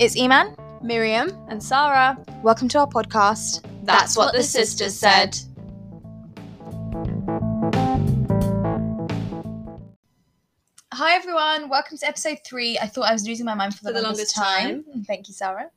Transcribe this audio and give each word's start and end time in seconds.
It's 0.00 0.16
Eman. 0.16 0.56
Miriam 0.82 1.30
and 1.48 1.62
Sarah. 1.62 2.18
Welcome 2.42 2.66
to 2.70 2.80
our 2.80 2.86
podcast. 2.88 3.64
That's 3.84 4.16
what 4.16 4.34
the 4.34 4.42
sisters 4.42 4.92
said. 4.92 5.38
Hi 10.92 11.14
everyone, 11.14 11.68
welcome 11.68 11.96
to 11.98 12.08
episode 12.08 12.38
three. 12.44 12.76
I 12.76 12.88
thought 12.88 13.08
I 13.08 13.12
was 13.12 13.24
losing 13.24 13.46
my 13.46 13.54
mind 13.54 13.76
for 13.76 13.84
the, 13.84 13.90
For 13.90 13.94
the 13.94 14.02
longest, 14.02 14.36
longest 14.36 14.84
time. 14.84 14.84
Thank 15.06 15.28
you, 15.28 15.34
Sarah. 15.34 15.70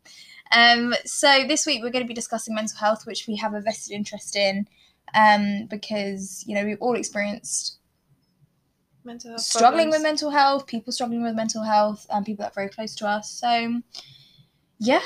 Um, 0.52 0.96
so 1.06 1.46
this 1.48 1.68
week 1.68 1.84
we're 1.84 1.92
going 1.92 2.04
to 2.04 2.08
be 2.08 2.16
discussing 2.16 2.56
mental 2.56 2.80
health, 2.80 3.06
which 3.06 3.28
we 3.28 3.36
have 3.36 3.54
a 3.54 3.62
vested 3.62 3.96
interest 3.96 4.36
in, 4.36 4.68
um, 5.14 5.68
because 5.70 6.44
you 6.48 6.56
know 6.56 6.66
we've 6.66 6.82
all 6.82 6.96
experienced 6.96 7.77
Mental 9.08 9.32
health 9.32 9.42
struggling 9.42 9.90
with 9.90 10.04
mental 10.04 10.30
health, 10.30 10.68
people 10.68 10.94
struggling 10.94 11.24
with 11.24 11.36
mental 11.36 11.64
health, 11.64 12.06
and 12.10 12.26
people 12.26 12.44
that 12.44 12.52
are 12.52 12.56
very 12.56 12.70
close 12.70 12.94
to 12.96 13.08
us. 13.08 13.32
So, 13.32 13.82
yeah, 14.80 15.06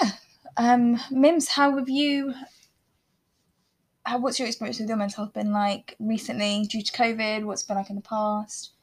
um, 0.57 0.99
Mims, 1.11 1.47
how 1.47 1.77
have 1.77 1.87
you? 1.87 2.33
How, 4.03 4.17
what's 4.17 4.39
your 4.39 4.47
experience 4.47 4.79
with 4.79 4.89
your 4.89 4.97
mental 4.97 5.23
health 5.23 5.33
been 5.33 5.53
like 5.53 5.95
recently 5.99 6.65
due 6.67 6.81
to 6.81 6.91
COVID? 6.91 7.45
What's 7.45 7.63
it 7.63 7.67
been 7.67 7.77
like 7.77 7.89
in 7.89 7.95
the 7.95 8.01
past? 8.01 8.73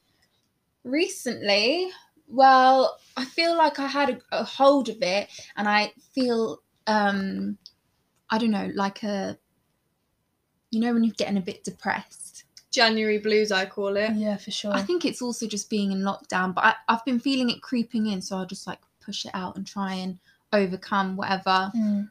recently 0.85 1.91
well 2.29 2.98
i 3.17 3.25
feel 3.25 3.57
like 3.57 3.79
i 3.79 3.87
had 3.87 4.11
a, 4.11 4.19
a 4.33 4.45
hold 4.45 4.89
of 4.89 4.97
it 5.03 5.29
and 5.57 5.69
i 5.69 5.93
feel 6.15 6.62
um 6.87 7.57
i 8.31 8.39
don't 8.39 8.51
know 8.51 8.71
like 8.75 9.03
a 9.03 9.37
you 10.71 10.81
know 10.81 10.93
when 10.93 11.05
you're 11.05 11.15
getting 11.17 11.37
a 11.37 11.43
bit 11.43 11.65
depressed 11.65 12.45
January 12.83 13.19
blues, 13.27 13.51
I 13.53 13.65
call 13.77 13.97
it. 14.05 14.11
Yeah, 14.27 14.37
for 14.45 14.53
sure. 14.59 14.73
i 14.81 14.83
think 14.89 15.05
it's 15.05 15.23
also 15.27 15.45
just 15.57 15.67
being 15.77 15.91
in 15.93 16.01
lockdown 16.11 16.49
but 16.57 16.65
I, 16.71 16.73
i've 16.89 17.05
been 17.05 17.21
feeling 17.29 17.49
it 17.55 17.61
creeping 17.71 18.05
in 18.13 18.19
so 18.23 18.37
i'll 18.37 18.47
just 18.55 18.67
like 18.71 18.79
push 19.07 19.20
it 19.29 19.33
out 19.43 19.57
and 19.57 19.67
try 19.67 19.93
and 20.05 20.19
overcome 20.61 21.17
whatever 21.20 21.57
Mm, 21.75 22.11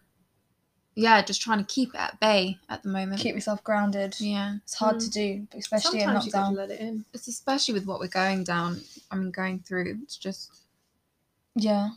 yeah 0.95 1.21
just 1.21 1.41
trying 1.41 1.59
to 1.63 1.65
keep 1.77 1.89
it 1.95 1.99
at 2.07 2.19
bay 2.19 2.57
at 2.69 2.83
the 2.83 2.89
moment 2.89 3.21
keep 3.21 3.35
yourself 3.35 3.63
grounded. 3.63 4.15
yeah 4.19 4.55
It's 4.65 4.73
hard 4.83 4.97
Mm. 4.97 5.03
to 5.05 5.09
do, 5.21 5.47
especially 5.61 5.99
Sometimes 6.01 6.25
in 6.25 6.31
you 6.31 6.31
lockdown. 6.39 6.55
let 6.61 6.71
it 6.71 6.79
in. 6.79 7.05
it's 7.13 7.27
especially 7.27 7.73
with 7.77 7.85
what 7.85 7.99
we're 8.01 8.07
going 8.23 8.43
down 8.43 8.81
i 9.11 9.15
mean 9.15 9.31
going 9.31 9.59
through 9.67 9.99
it's 10.03 10.17
just 10.17 10.51
Yeah, 11.55 11.89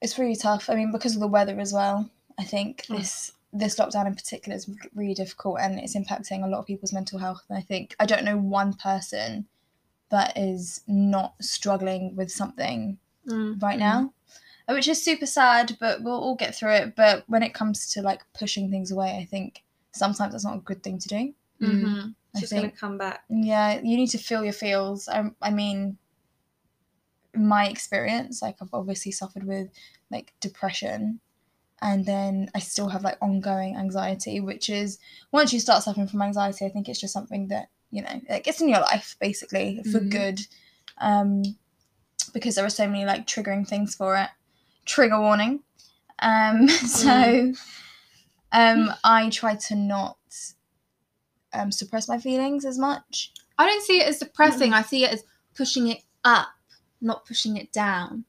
it's 0.00 0.18
really 0.18 0.36
tough. 0.36 0.70
I 0.70 0.74
mean, 0.76 0.90
because 0.92 1.14
of 1.14 1.20
the 1.20 1.28
weather 1.36 1.58
as 1.60 1.72
well. 1.72 2.08
I 2.38 2.44
think 2.44 2.72
Mm. 2.88 2.96
this 2.98 3.32
this 3.56 3.76
lockdown 3.76 4.06
in 4.06 4.14
particular 4.14 4.56
is 4.56 4.68
really 4.94 5.14
difficult, 5.14 5.58
and 5.60 5.78
it's 5.78 5.96
impacting 5.96 6.44
a 6.44 6.48
lot 6.48 6.58
of 6.58 6.66
people's 6.66 6.92
mental 6.92 7.18
health. 7.18 7.42
And 7.48 7.56
I 7.56 7.62
think 7.62 7.94
I 8.00 8.04
don't 8.06 8.24
know 8.24 8.36
one 8.36 8.74
person 8.74 9.46
that 10.10 10.36
is 10.36 10.82
not 10.86 11.34
struggling 11.40 12.14
with 12.16 12.30
something 12.30 12.98
Mm. 13.26 13.62
right 13.62 13.78
now, 13.78 14.12
uh, 14.68 14.74
which 14.74 14.86
is 14.88 15.02
super 15.02 15.24
sad. 15.24 15.76
But 15.80 16.02
we'll 16.02 16.20
all 16.20 16.34
get 16.34 16.54
through 16.54 16.72
it. 16.74 16.94
But 16.94 17.24
when 17.26 17.42
it 17.42 17.54
comes 17.54 17.86
to 17.92 18.02
like 18.02 18.20
pushing 18.34 18.70
things 18.70 18.90
away, 18.90 19.16
I 19.16 19.24
think 19.24 19.62
sometimes 19.92 20.32
that's 20.32 20.44
not 20.44 20.56
a 20.58 20.60
good 20.60 20.82
thing 20.82 20.98
to 20.98 21.08
do. 21.08 21.34
mm. 21.60 21.82
Mhm. 21.82 22.14
I 22.34 22.40
It's 22.40 22.50
think 22.50 22.62
gonna 22.64 22.76
come 22.76 22.98
back. 22.98 23.24
yeah, 23.30 23.80
you 23.80 23.96
need 23.96 24.08
to 24.10 24.18
feel 24.18 24.42
your 24.44 24.52
feels. 24.52 25.08
I, 25.08 25.30
I 25.40 25.50
mean, 25.50 25.96
my 27.34 27.66
experience, 27.68 28.42
like 28.42 28.56
I've 28.60 28.74
obviously 28.74 29.12
suffered 29.12 29.44
with 29.44 29.68
like 30.10 30.34
depression, 30.40 31.20
and 31.84 32.04
then 32.06 32.50
I 32.54 32.58
still 32.60 32.88
have 32.88 33.04
like 33.04 33.18
ongoing 33.20 33.76
anxiety, 33.76 34.40
which 34.40 34.70
is 34.70 34.98
once 35.30 35.52
you 35.52 35.60
start 35.60 35.82
suffering 35.84 36.08
from 36.08 36.22
anxiety, 36.22 36.64
I 36.64 36.70
think 36.70 36.88
it's 36.88 37.00
just 37.00 37.12
something 37.12 37.48
that 37.48 37.68
you 37.90 38.02
know, 38.02 38.20
like 38.28 38.48
it's 38.48 38.60
in 38.60 38.68
your 38.68 38.80
life 38.80 39.16
basically 39.20 39.80
for 39.84 40.00
Mhm. 40.00 40.10
good, 40.10 40.40
um, 40.98 41.56
because 42.32 42.56
there 42.56 42.64
are 42.64 42.70
so 42.70 42.88
many 42.88 43.04
like 43.04 43.26
triggering 43.26 43.68
things 43.68 43.94
for 43.94 44.16
it. 44.16 44.30
Trigger 44.84 45.20
warning. 45.20 45.62
Um, 46.18 46.66
so, 46.98 47.52
um, 48.50 48.92
I 49.04 49.28
try 49.30 49.54
to 49.68 49.74
not 49.76 50.16
um 51.52 51.70
suppress 51.70 52.08
my 52.08 52.18
feelings 52.18 52.64
as 52.64 52.78
much. 52.78 53.32
I 53.58 53.66
don't 53.66 53.82
see 53.84 54.00
it 54.00 54.08
as 54.08 54.18
depressing. 54.18 54.72
I 54.72 54.82
see 54.82 55.04
it 55.04 55.12
as 55.12 55.22
pushing 55.54 55.88
it 55.88 55.98
up, 56.24 56.48
not 57.00 57.24
pushing 57.26 57.56
it 57.56 57.72
down. 57.72 58.24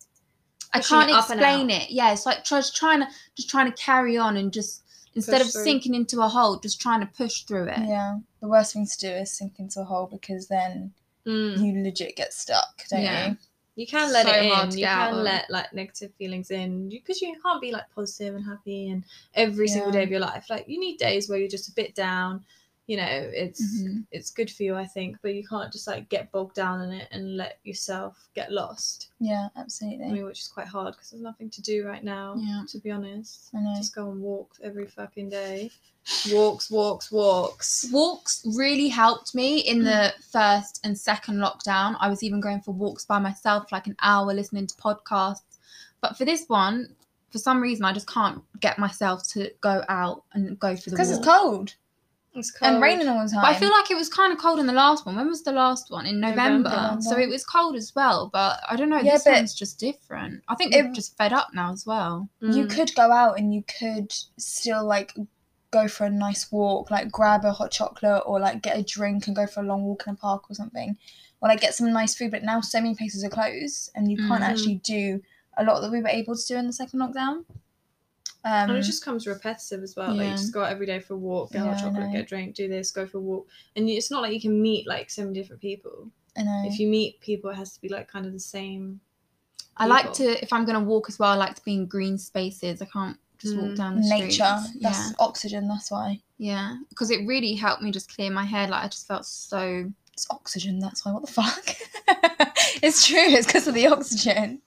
Pushing 0.78 0.98
I 0.98 1.00
can't 1.02 1.10
it 1.12 1.16
up 1.16 1.30
and 1.30 1.40
explain 1.40 1.70
it. 1.70 1.90
Yeah, 1.92 2.12
it's 2.14 2.26
like 2.26 2.44
just 2.44 2.76
trying 2.76 3.00
to 3.02 3.08
just 3.36 3.50
trying 3.50 3.72
to 3.72 3.78
carry 3.78 4.18
on 4.18 4.38
and 4.38 4.52
just 4.52 4.84
instead 5.16 5.38
Push 5.40 5.48
of 5.48 5.54
through. 5.54 5.64
sinking 5.64 5.94
into 5.96 6.22
a 6.22 6.28
hole, 6.28 6.60
just 6.60 6.82
trying 6.82 7.00
to 7.02 7.06
push 7.08 7.44
through 7.44 7.68
it. 7.70 7.80
Yeah, 7.80 8.20
the 8.42 8.48
worst 8.48 8.74
thing 8.74 8.86
to 8.86 8.98
do 8.98 9.10
is 9.10 9.32
sink 9.32 9.54
into 9.60 9.80
a 9.82 9.84
hole 9.86 10.08
because 10.12 10.48
then 10.48 10.94
Mm. 11.26 11.60
you 11.60 11.84
legit 11.84 12.16
get 12.16 12.34
stuck, 12.34 12.84
don't 12.90 13.02
Yeah. 13.02 13.30
you? 13.30 13.38
You 13.78 13.88
can 13.88 14.14
let 14.14 14.26
So 14.28 14.32
it 14.32 14.44
in. 14.46 14.72
You 14.72 14.78
get 14.78 14.90
out 14.90 15.10
can 15.10 15.18
of. 15.20 15.24
let 15.26 15.50
like 15.50 15.74
negative 15.74 16.14
feelings 16.18 16.50
in 16.52 16.88
because 16.90 17.22
you, 17.22 17.36
can't 17.42 17.60
be 17.60 17.72
like 17.72 17.90
positive 17.94 18.36
and 18.36 18.46
happy 18.46 18.90
and 18.90 19.04
every 19.34 19.68
single 19.68 19.92
day 19.92 20.04
of 20.04 20.10
your 20.12 20.20
life. 20.22 20.46
Like 20.50 20.66
you 20.70 20.80
need 20.80 20.98
days 20.98 21.28
where 21.28 21.38
you're 21.40 21.50
just 21.50 21.68
a 21.68 21.74
bit 21.74 21.94
down. 21.96 22.46
You 22.88 22.98
know, 22.98 23.08
it's 23.10 23.82
Mhm. 23.82 24.06
it's 24.12 24.30
good 24.30 24.52
for 24.52 24.62
you, 24.62 24.76
I 24.76 24.86
think, 24.86 25.18
but 25.24 25.34
you 25.34 25.44
can't 25.48 25.72
just 25.74 25.88
like 25.88 26.08
get 26.10 26.32
bogged 26.32 26.54
down 26.56 26.82
in 26.84 26.92
it 26.92 27.08
and 27.12 27.36
let 27.36 27.58
yourself 27.64 28.30
get 28.36 28.52
lost. 28.52 29.10
Yeah, 29.20 29.50
I 29.56 29.62
absolutely. 29.62 30.12
mean, 30.12 30.26
which 30.26 30.42
is 30.42 30.48
quite 30.48 30.68
hard 30.68 30.94
because 30.94 31.10
there's 31.10 31.24
nothing 31.24 31.50
to 31.50 31.62
do 31.64 31.86
right 31.88 32.04
now. 32.04 32.36
Yeah. 32.38 32.64
To 32.68 32.78
be 32.78 32.92
honest, 32.92 33.50
I 33.56 33.62
know. 33.62 33.76
just 33.76 33.96
go 33.96 34.12
and 34.12 34.22
walk 34.22 34.52
every 34.62 34.86
fucking 34.86 35.30
day. 35.30 35.72
Walks, 36.32 36.70
walks, 36.70 37.12
walks. 37.12 37.88
Walks 37.92 38.44
really 38.56 38.90
helped 38.90 39.34
me 39.34 39.60
in 39.62 39.84
the 39.84 40.14
first 40.30 40.80
and 40.84 40.96
second 40.96 41.38
lockdown. 41.38 41.96
I 42.00 42.08
was 42.10 42.22
even 42.22 42.40
going 42.40 42.62
for 42.62 42.72
walks 42.74 43.04
by 43.06 43.18
myself, 43.18 43.72
like 43.72 43.88
an 43.88 43.96
hour 44.04 44.32
listening 44.32 44.68
to 44.68 44.76
podcasts. 44.76 45.42
But 46.02 46.16
for 46.16 46.24
this 46.24 46.48
one, 46.48 46.96
for 47.32 47.40
some 47.40 47.60
reason, 47.60 47.84
I 47.86 47.94
just 47.94 48.08
can't 48.08 48.44
get 48.60 48.78
myself 48.78 49.28
to 49.30 49.50
go 49.62 49.84
out 49.90 50.24
and 50.34 50.60
go 50.60 50.76
for 50.76 50.92
the 50.92 50.96
Because 50.96 51.10
it's 51.10 51.26
cold 51.26 51.74
It's 52.36 52.52
cold. 52.52 52.74
and 52.74 52.82
raining 52.82 53.08
all 53.08 53.24
the 53.24 53.30
time. 53.32 53.42
But 53.42 53.56
I 53.56 53.60
feel 53.60 53.72
like 53.72 53.90
it 53.90 53.96
was 53.96 54.10
kind 54.10 54.32
of 54.34 54.40
cold 54.40 54.60
in 54.60 54.68
the 54.68 54.74
last 54.74 55.06
one. 55.06 55.16
When 55.16 55.28
was 55.28 55.44
the 55.44 55.52
last 55.52 55.90
one? 55.90 56.06
In 56.06 56.20
November. 56.20 56.70
November. 56.70 57.02
So 57.02 57.18
it 57.18 57.30
was 57.30 57.46
cold 57.46 57.76
as 57.76 57.94
well. 57.96 58.30
But 58.32 58.60
I 58.70 58.76
don't 58.76 58.90
know. 58.90 58.98
Yeah, 59.00 59.14
this 59.14 59.24
but 59.24 59.34
one's 59.34 59.54
just 59.54 59.80
different. 59.80 60.44
I 60.48 60.56
think 60.56 60.74
it- 60.74 60.84
they're 60.84 60.92
just 60.94 61.16
fed 61.18 61.34
up 61.34 61.50
now 61.54 61.72
as 61.72 61.86
well. 61.86 62.30
you 62.42 62.66
Mm. 62.66 62.70
could 62.70 62.94
go 62.96 63.12
out 63.12 63.40
and 63.40 63.54
you 63.54 63.64
could 63.80 64.12
still 64.38 64.84
like 64.86 65.14
go 65.72 65.88
for 65.88 66.06
a 66.06 66.10
nice 66.10 66.52
walk, 66.52 66.92
like 66.92 67.12
grab 67.12 67.44
a 67.44 67.52
hot 67.52 67.72
chocolate 67.72 68.24
or 68.26 68.40
like 68.40 68.62
get 68.62 68.78
a 68.78 68.84
drink 68.84 69.28
and 69.28 69.36
go 69.36 69.46
for 69.48 69.62
a 69.62 69.64
long 69.66 69.84
walk 69.84 70.04
in 70.08 70.14
a 70.14 70.16
park 70.18 70.50
or 70.50 70.54
something, 70.56 70.98
or 71.42 71.50
like 71.50 71.60
get 71.62 71.74
some 71.74 71.92
nice 71.92 72.16
food. 72.16 72.32
But 72.32 72.44
now 72.44 72.62
so 72.62 72.80
many 72.80 72.96
places 72.96 73.24
are 73.24 73.30
closed 73.30 73.90
and 73.96 74.10
you 74.10 74.18
can't 74.18 74.42
Mhm. 74.44 74.50
actually 74.50 74.76
do 74.76 75.22
a 75.58 75.64
lot 75.64 75.80
that 75.82 75.92
we 75.92 76.02
were 76.02 76.08
able 76.10 76.36
to 76.36 76.46
do 76.48 76.56
in 76.58 76.68
the 76.68 76.74
second 76.74 77.00
lockdown. 77.00 77.44
Um, 78.46 78.70
and 78.70 78.78
it 78.78 78.84
just 78.84 79.04
comes 79.04 79.26
repetitive 79.26 79.82
as 79.82 79.96
well. 79.96 80.14
Like 80.16 80.28
you 80.28 80.34
just 80.34 80.54
go 80.54 80.64
out 80.64 80.72
every 80.72 80.86
day 80.86 81.00
for 81.00 81.16
a 81.16 81.18
walk, 81.18 81.52
get 81.52 81.64
a 81.64 81.66
Yeah, 81.66 81.72
hot 81.74 81.82
chocolate, 81.82 82.12
get 82.12 82.22
a 82.22 82.26
drink, 82.26 82.56
do 82.56 82.68
this, 82.70 82.92
go 82.92 83.08
for 83.08 83.18
a 83.18 83.22
walk. 83.22 83.48
And 83.76 83.90
it's 83.90 84.12
not 84.12 84.22
like 84.22 84.34
you 84.34 84.40
can 84.40 84.62
meet 84.62 84.88
like 84.88 85.10
so 85.10 85.24
many 85.24 85.34
different 85.34 85.62
people. 85.64 86.12
I 86.38 86.44
know. 86.44 86.64
If 86.68 86.78
you 86.80 86.88
meet 86.88 87.20
people, 87.22 87.50
it 87.50 87.56
has 87.56 87.74
to 87.74 87.82
be 87.82 87.90
like 87.90 88.08
kind 88.08 88.26
of 88.28 88.34
the 88.34 88.40
same. 88.40 89.00
I 89.78 89.88
like 89.88 90.14
to, 90.14 90.42
if 90.44 90.54
I'm 90.54 90.64
going 90.64 90.78
to 90.80 90.86
walk 90.86 91.06
as 91.10 91.18
well, 91.18 91.32
I 91.32 91.36
like 91.36 91.56
to 91.56 91.62
be 91.64 91.74
in 91.74 91.88
green 91.88 92.18
spaces. 92.20 92.82
I 92.84 92.86
can't 92.86 93.18
just 93.40 93.58
walk 93.58 93.72
Mm. 93.72 93.76
down 93.78 93.96
the 93.96 94.08
nature, 94.08 94.46
streets. 94.60 94.78
that's 94.82 95.10
Yeah. 95.10 95.12
oxygen. 95.20 95.68
That's 95.68 95.90
why 95.90 96.22
Yeah. 96.38 96.78
Because 96.90 97.10
it 97.10 97.26
really 97.26 97.56
helped 97.56 97.82
me 97.82 97.90
just 97.92 98.14
clear 98.16 98.30
my 98.30 98.46
head. 98.46 98.70
Like 98.70 98.84
I 98.86 98.88
just 98.88 99.08
felt 99.08 99.26
so. 99.26 99.92
it's 100.14 100.28
oxygen. 100.30 100.80
That's 100.80 101.04
why. 101.04 101.12
What 101.14 101.26
the 101.26 101.32
fuck? 101.32 101.76
it's 102.84 103.06
true. 103.08 103.18
It's 103.18 103.48
because 103.48 103.68
of 103.68 103.74
the 103.74 103.88
oxygen. 103.88 104.62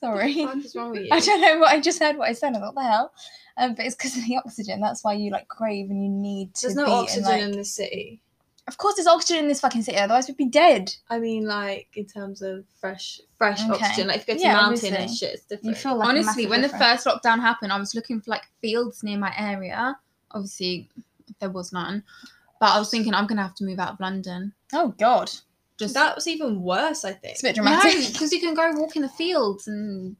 Sorry. 0.00 0.44
What 0.44 0.58
is 0.58 0.74
wrong 0.76 0.90
with 0.90 1.00
you? 1.04 1.08
I 1.12 1.20
don't 1.20 1.40
know 1.40 1.58
what 1.58 1.72
I 1.72 1.80
just 1.80 1.98
heard. 1.98 2.16
What 2.16 2.28
I 2.28 2.32
said. 2.32 2.54
I 2.54 2.60
thought, 2.60 2.74
what 2.74 2.82
the 2.82 2.88
hell? 2.88 3.12
Um, 3.58 3.74
but 3.74 3.86
it's 3.86 3.94
because 3.94 4.16
of 4.16 4.24
the 4.26 4.36
oxygen. 4.36 4.80
That's 4.80 5.02
why 5.02 5.14
you 5.14 5.30
like 5.30 5.48
crave 5.48 5.88
and 5.90 6.02
you 6.02 6.10
need 6.10 6.54
to 6.56 6.66
There's 6.66 6.76
no 6.76 6.84
be 6.86 6.90
oxygen 6.92 7.24
in, 7.24 7.30
like... 7.30 7.42
in 7.42 7.50
this 7.52 7.72
city. 7.72 8.20
Of 8.68 8.78
course, 8.78 8.96
there's 8.96 9.06
oxygen 9.06 9.44
in 9.44 9.48
this 9.48 9.60
fucking 9.60 9.82
city. 9.82 9.96
Otherwise, 9.96 10.26
we'd 10.26 10.36
be 10.36 10.48
dead. 10.48 10.92
I 11.08 11.20
mean, 11.20 11.46
like 11.46 11.86
in 11.94 12.04
terms 12.04 12.42
of 12.42 12.64
fresh, 12.80 13.20
fresh 13.38 13.60
Okay. 13.62 13.72
oxygen. 13.84 14.08
Like 14.08 14.16
if 14.22 14.28
you 14.28 14.34
go 14.34 14.38
to 14.40 14.44
Yeah, 14.44 14.52
mountain 14.54 14.94
and 14.94 15.10
shit, 15.10 15.34
it's 15.34 15.44
different. 15.44 15.64
You 15.68 15.74
feel 15.80 15.96
like 15.96 16.08
Honestly, 16.08 16.46
when 16.46 16.62
the 16.62 16.68
first 16.68 17.06
lockdown 17.06 17.40
happened, 17.40 17.72
I 17.72 17.78
was 17.78 17.94
looking 17.94 18.20
for 18.20 18.32
like 18.32 18.42
fields 18.60 19.04
near 19.04 19.18
my 19.18 19.32
area. 19.38 19.96
Obviously, 20.32 20.90
there 21.38 21.50
was 21.50 21.72
none. 21.72 22.02
But 22.58 22.70
I 22.70 22.78
was 22.78 22.90
thinking 22.90 23.14
I'm 23.14 23.26
going 23.26 23.36
to 23.36 23.42
have 23.44 23.54
to 23.56 23.64
move 23.64 23.78
out 23.78 23.92
of 23.92 24.00
London. 24.00 24.52
Oh 24.72 24.88
God, 24.98 25.30
Just 25.78 25.94
that 25.94 26.14
was 26.14 26.26
even 26.26 26.62
worse. 26.62 27.04
I 27.04 27.12
think 27.12 27.32
it's 27.34 27.42
a 27.42 27.46
bit 27.48 27.56
No, 27.56 27.62
dramatic. 27.64 28.06
because 28.12 28.32
you 28.32 28.40
can 28.40 28.54
go 28.54 28.70
walk 28.72 28.96
in 28.96 29.02
the 29.02 29.08
fields 29.10 29.68
and 29.68 30.16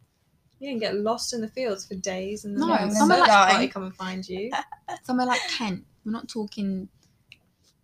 you 0.58 0.70
can 0.70 0.78
get 0.78 0.94
lost 0.96 1.32
in 1.32 1.40
the 1.40 1.48
fields 1.48 1.86
for 1.86 1.94
days 1.94 2.44
and 2.44 2.54
No, 2.56 2.68
then 2.68 2.88
a 2.88 2.92
some 2.92 3.10
are 3.10 3.18
search 3.18 3.28
like- 3.28 3.50
party 3.50 3.68
come 3.68 3.82
and 3.84 3.94
find 3.96 4.28
you. 4.28 4.50
somewhere 5.04 5.26
like 5.26 5.40
Kent. 5.48 5.84
We're 6.04 6.12
not 6.12 6.28
talking. 6.28 6.88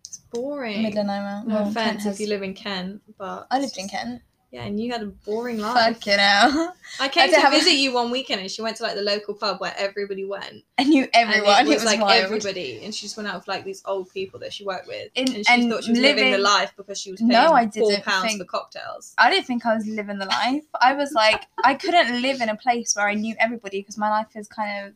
It's 0.05 0.19
boring. 0.31 0.83
Nowhere. 0.93 1.43
No 1.45 1.55
Well, 1.55 1.67
offense 1.69 2.03
Kent 2.03 2.13
if 2.15 2.19
you 2.19 2.27
live 2.27 2.43
in 2.43 2.53
Kent, 2.53 3.01
but 3.17 3.47
I 3.51 3.59
lived 3.59 3.77
in 3.77 3.87
Kent. 3.89 4.21
Yeah, 4.53 4.65
and 4.65 4.79
you 4.79 4.91
had 4.91 5.01
a 5.01 5.07
boring 5.07 5.57
life. 5.57 5.95
Fucking 5.97 6.19
hell. 6.19 6.75
I 6.99 7.07
came 7.09 7.25
don't 7.25 7.33
to 7.33 7.41
have 7.41 7.53
a- 7.53 7.57
visit 7.57 7.71
you 7.73 7.91
one 7.91 8.11
weekend, 8.11 8.39
and 8.39 8.51
she 8.51 8.61
went 8.61 8.77
to 8.77 8.83
like 8.83 8.93
the 8.93 9.01
local 9.01 9.33
pub 9.33 9.59
where 9.59 9.73
everybody 9.75 10.25
went. 10.25 10.63
I 10.77 10.83
knew 10.83 11.07
everyone. 11.11 11.49
And 11.57 11.67
it 11.67 11.71
was, 11.73 11.83
like 11.83 11.99
wild. 11.99 12.23
everybody, 12.23 12.83
and 12.85 12.93
she 12.93 13.07
just 13.07 13.17
went 13.17 13.27
out 13.27 13.33
with 13.35 13.47
like 13.47 13.65
these 13.65 13.81
old 13.85 14.11
people 14.13 14.39
that 14.41 14.53
she 14.53 14.63
worked 14.63 14.87
with, 14.87 15.09
In- 15.15 15.33
and 15.33 15.43
she 15.47 15.51
and 15.51 15.71
thought 15.71 15.83
she 15.83 15.89
was 15.93 15.99
living, 15.99 16.31
the 16.31 16.37
life 16.37 16.71
because 16.77 16.99
she 17.01 17.09
was 17.09 17.19
paying 17.19 17.29
No, 17.31 17.51
I 17.53 17.67
four 17.67 17.89
didn't 17.89 18.05
pounds 18.05 18.27
think- 18.27 18.37
for 18.39 18.45
cocktails. 18.45 19.15
I 19.17 19.31
didn't 19.31 19.47
think 19.47 19.65
I 19.65 19.73
was 19.75 19.87
living 19.87 20.19
the 20.19 20.27
life. 20.27 20.65
I 20.79 20.93
was 20.93 21.13
like, 21.13 21.47
I 21.63 21.73
couldn't 21.73 22.21
live 22.21 22.39
in 22.39 22.49
a 22.49 22.55
place 22.55 22.95
where 22.95 23.07
I 23.07 23.15
knew 23.15 23.33
everybody 23.39 23.79
because 23.81 23.97
my 23.97 24.11
life 24.11 24.27
is 24.35 24.47
kind 24.47 24.85
of 24.85 24.93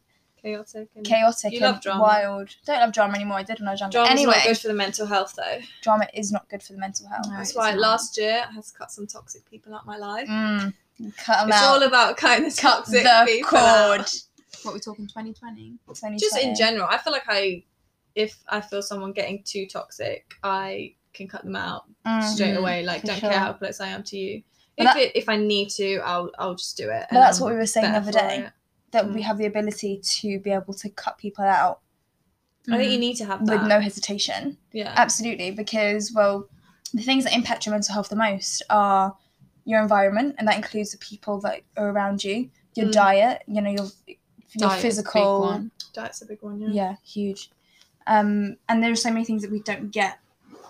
Chaotic. 0.55 0.89
And 0.95 1.05
chaotic 1.05 1.51
You 1.53 1.57
and 1.59 1.73
love 1.73 1.81
drama. 1.81 2.01
wild. 2.01 2.49
Don't 2.65 2.79
love 2.79 2.93
drama 2.93 3.15
anymore. 3.15 3.37
I 3.37 3.43
did 3.43 3.59
when 3.59 3.67
I 3.67 3.71
was 3.71 3.79
younger. 3.79 3.93
Drama's 3.97 4.11
anyway, 4.11 4.35
not 4.37 4.43
good 4.45 4.57
for 4.57 4.67
the 4.69 4.73
mental 4.73 5.05
health 5.07 5.33
though. 5.37 5.59
drama 5.81 6.07
is 6.13 6.31
not 6.31 6.47
good 6.49 6.63
for 6.63 6.73
the 6.73 6.79
mental 6.79 7.07
health. 7.07 7.25
No. 7.29 7.37
That's 7.37 7.55
why 7.55 7.71
not. 7.71 7.79
last 7.79 8.17
year 8.17 8.43
I 8.49 8.53
had 8.53 8.63
to 8.63 8.73
cut 8.73 8.91
some 8.91 9.07
toxic 9.07 9.49
people 9.49 9.73
out 9.75 9.85
my 9.85 9.97
life. 9.97 10.27
Mm, 10.27 10.73
cut 11.17 11.39
them 11.41 11.49
it's 11.49 11.57
out. 11.57 11.63
all 11.75 11.83
about 11.83 12.17
cutting 12.17 12.45
the 12.45 12.51
cut 12.55 12.77
toxic 12.77 13.03
the 13.03 13.23
people 13.25 13.49
cord. 13.49 13.61
out. 14.01 14.15
What 14.63 14.73
we're 14.73 14.79
talking 14.79 15.05
2020? 15.07 15.77
Just 16.17 16.37
in 16.37 16.55
general, 16.55 16.87
I 16.89 16.97
feel 16.97 17.13
like 17.13 17.25
I, 17.27 17.63
if 18.15 18.37
I 18.49 18.59
feel 18.59 18.81
someone 18.81 19.11
getting 19.13 19.43
too 19.43 19.67
toxic, 19.67 20.33
I 20.43 20.95
can 21.13 21.27
cut 21.27 21.43
them 21.43 21.55
out 21.55 21.83
Mm. 22.05 22.23
straight 22.23 22.55
away. 22.55 22.83
Like, 22.83 23.01
for 23.01 23.07
don't 23.07 23.19
sure. 23.19 23.29
care 23.29 23.39
how 23.39 23.53
close 23.53 23.79
I 23.79 23.87
am 23.89 24.01
to 24.03 24.17
you. 24.17 24.41
But 24.77 24.87
if 24.87 24.93
that- 24.93 25.01
it, 25.01 25.11
if 25.15 25.29
I 25.29 25.35
need 25.37 25.69
to, 25.71 25.97
I'll 25.99 26.31
I'll 26.39 26.55
just 26.55 26.75
do 26.77 26.89
it. 26.89 27.05
But 27.11 27.19
that's 27.19 27.39
what 27.39 27.51
we 27.51 27.57
were 27.57 27.65
saying 27.67 27.91
the 27.91 27.97
other 27.99 28.11
day. 28.11 28.45
it. 28.45 28.51
That 28.91 29.11
we 29.13 29.21
Mm. 29.21 29.23
have 29.25 29.37
the 29.37 29.45
ability 29.45 30.01
to 30.21 30.39
be 30.39 30.51
able 30.51 30.73
to 30.75 30.89
cut 30.89 31.17
people 31.17 31.43
out 31.43 31.81
I 32.69 32.77
think 32.77 32.91
you 32.91 32.99
need 32.99 33.15
to 33.17 33.25
have 33.25 33.45
that. 33.45 33.59
with 33.61 33.67
no 33.67 33.79
hesitation. 33.79 34.57
yeah. 34.73 34.93
Absolutely, 34.97 35.51
because 35.51 36.11
well, 36.13 36.47
the 36.93 37.01
things 37.01 37.23
that 37.25 37.33
impact 37.33 37.65
your 37.65 37.73
mental 37.73 37.93
health 37.93 38.09
the 38.09 38.15
most 38.15 38.61
are 38.69 39.15
your 39.65 39.81
environment, 39.81 40.35
and 40.37 40.47
that 40.47 40.55
includes 40.55 40.91
the 40.91 40.97
people 40.97 41.39
that 41.41 41.61
are 41.77 41.89
around 41.89 42.23
you, 42.23 42.49
your 42.75 42.87
Mm. 42.87 42.91
diet, 42.93 43.43
you 43.47 43.61
know, 43.61 43.69
your 43.69 43.87
your 44.07 44.69
Diet's 44.69 44.73
a 44.73 44.75
big 44.77 44.81
physical, 44.81 45.41
one. 45.41 45.71
Diet's 45.93 46.21
a 46.21 46.25
big 46.25 46.41
one. 46.41 46.59
Yeah. 46.61 46.69
yeah, 46.71 46.95
huge. 47.03 47.51
Um, 48.07 48.55
and 48.69 48.81
there 48.81 48.91
are 48.91 48.95
so 48.95 49.11
many 49.11 49.25
things 49.25 49.41
that 49.41 49.51
we 49.51 49.59
don't 49.61 49.91
get 49.91 50.19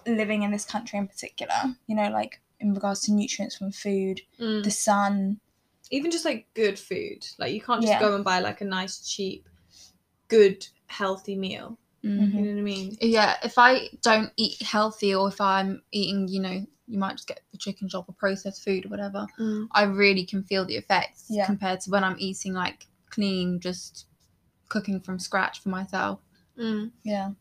living 0.08 0.42
in 0.42 0.50
this 0.52 0.66
country 0.66 0.98
in 0.98 1.08
particular. 1.08 1.54
You 1.86 1.96
know, 1.96 2.10
like 2.10 2.42
in 2.60 2.74
regards 2.74 3.02
to 3.02 3.12
nutrients 3.12 3.56
from 3.56 3.72
food, 3.72 4.22
Mm. 4.40 4.64
the 4.64 4.72
sun. 4.72 5.40
Even 5.92 6.12
just 6.12 6.26
like 6.26 6.48
good 6.54 6.78
food. 6.78 7.26
Like 7.38 7.54
you 7.54 7.62
can't 7.62 7.82
just 7.82 7.94
Yeah. 7.94 8.00
go 8.00 8.16
and 8.16 8.24
buy 8.24 8.40
like 8.40 8.62
a 8.62 8.66
nice 8.66 9.08
cheap, 9.08 9.48
good 10.28 10.66
healthy 10.88 11.36
meal. 11.36 11.78
Mm. 12.04 12.34
You 12.34 12.42
know 12.42 12.52
what 12.52 12.60
I 12.60 12.62
mean? 12.62 12.98
Yeah, 13.02 13.38
if 13.44 13.58
I 13.58 13.90
don't 14.02 14.32
eat 14.38 14.62
healthy 14.62 15.14
or 15.16 15.28
if 15.30 15.40
I'm 15.42 15.82
eating, 15.92 16.28
you 16.28 16.40
know, 16.42 16.66
you 16.88 16.98
might 16.98 17.16
just 17.18 17.28
get 17.28 17.42
the 17.52 17.58
chicken 17.58 17.90
chop 17.90 18.08
or 18.08 18.14
processed 18.14 18.64
food 18.64 18.86
or 18.86 18.90
whatever, 18.90 19.28
Mm. 19.40 19.68
I 19.72 19.84
really 19.84 20.26
can 20.26 20.44
feel 20.44 20.66
the 20.66 20.76
effects 20.78 21.26
Yeah. 21.30 21.46
compared 21.46 21.82
to 21.82 21.90
when 21.90 22.04
I'm 22.04 22.16
eating 22.20 22.54
like 22.54 22.88
clean, 23.10 23.60
just 23.60 24.06
cooking 24.70 25.00
from 25.00 25.20
scratch 25.20 25.62
for 25.62 25.70
myself. 25.70 26.20
Mm. 26.58 26.92
Yeah, 27.04 27.32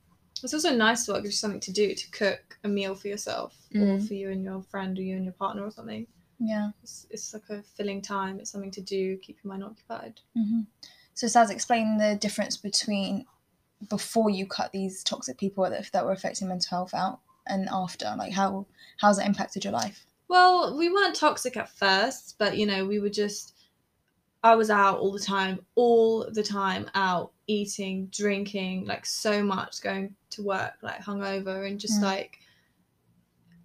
It's 0.42 0.52
also 0.52 0.74
nice 0.76 1.06
to 1.06 1.12
work 1.12 1.22
gives 1.22 1.34
you 1.34 1.38
something 1.38 1.60
to 1.60 1.72
do 1.72 1.94
to 1.94 2.10
cook 2.10 2.58
a 2.62 2.68
meal 2.68 2.94
for 2.94 3.08
yourself 3.08 3.56
or 3.74 3.78
Mm. 3.78 4.06
for 4.06 4.14
you 4.14 4.30
and 4.30 4.44
your 4.44 4.62
friend 4.62 4.98
or 4.98 5.02
you 5.02 5.16
and 5.16 5.24
your 5.24 5.32
partner 5.32 5.62
or 5.64 5.70
something. 5.70 6.06
Yeah. 6.38 6.70
It's, 6.82 7.06
it's 7.10 7.32
like 7.34 7.48
a 7.50 7.62
filling 7.62 8.02
time. 8.02 8.38
It's 8.40 8.50
something 8.50 8.70
to 8.72 8.80
do, 8.80 9.16
keep 9.18 9.38
your 9.42 9.50
mind 9.52 9.64
occupied. 9.64 10.20
hmm 10.34 10.60
So, 11.14 11.26
Saz, 11.26 11.50
explain 11.50 11.98
the 11.98 12.16
difference 12.20 12.56
between 12.56 13.26
before 13.88 14.30
you 14.30 14.46
cut 14.46 14.72
these 14.72 15.02
toxic 15.04 15.38
people 15.38 15.68
that, 15.68 15.90
that 15.92 16.04
were 16.04 16.12
affecting 16.12 16.48
mental 16.48 16.76
health 16.78 16.94
out 16.94 17.20
and 17.46 17.68
after. 17.70 18.12
Like, 18.16 18.32
how 18.32 18.66
how's 18.98 19.18
that 19.18 19.26
impacted 19.26 19.64
your 19.64 19.72
life? 19.72 20.06
Well, 20.28 20.76
we 20.76 20.88
weren't 20.88 21.14
toxic 21.14 21.56
at 21.56 21.68
first, 21.68 22.36
but 22.38 22.56
you 22.56 22.66
know, 22.66 22.84
we 22.86 22.98
were 23.00 23.10
just. 23.10 23.52
I 24.42 24.54
was 24.54 24.70
out 24.70 24.98
all 25.00 25.10
the 25.12 25.18
time, 25.18 25.64
all 25.74 26.28
the 26.30 26.42
time 26.42 26.88
out 26.94 27.32
eating, 27.48 28.06
drinking, 28.12 28.86
like 28.86 29.04
so 29.04 29.42
much, 29.42 29.80
going 29.82 30.14
to 30.30 30.42
work 30.42 30.74
like 30.82 31.00
hungover, 31.00 31.66
and 31.66 31.80
just 31.80 32.00
Mm. 32.00 32.04
like. 32.04 32.38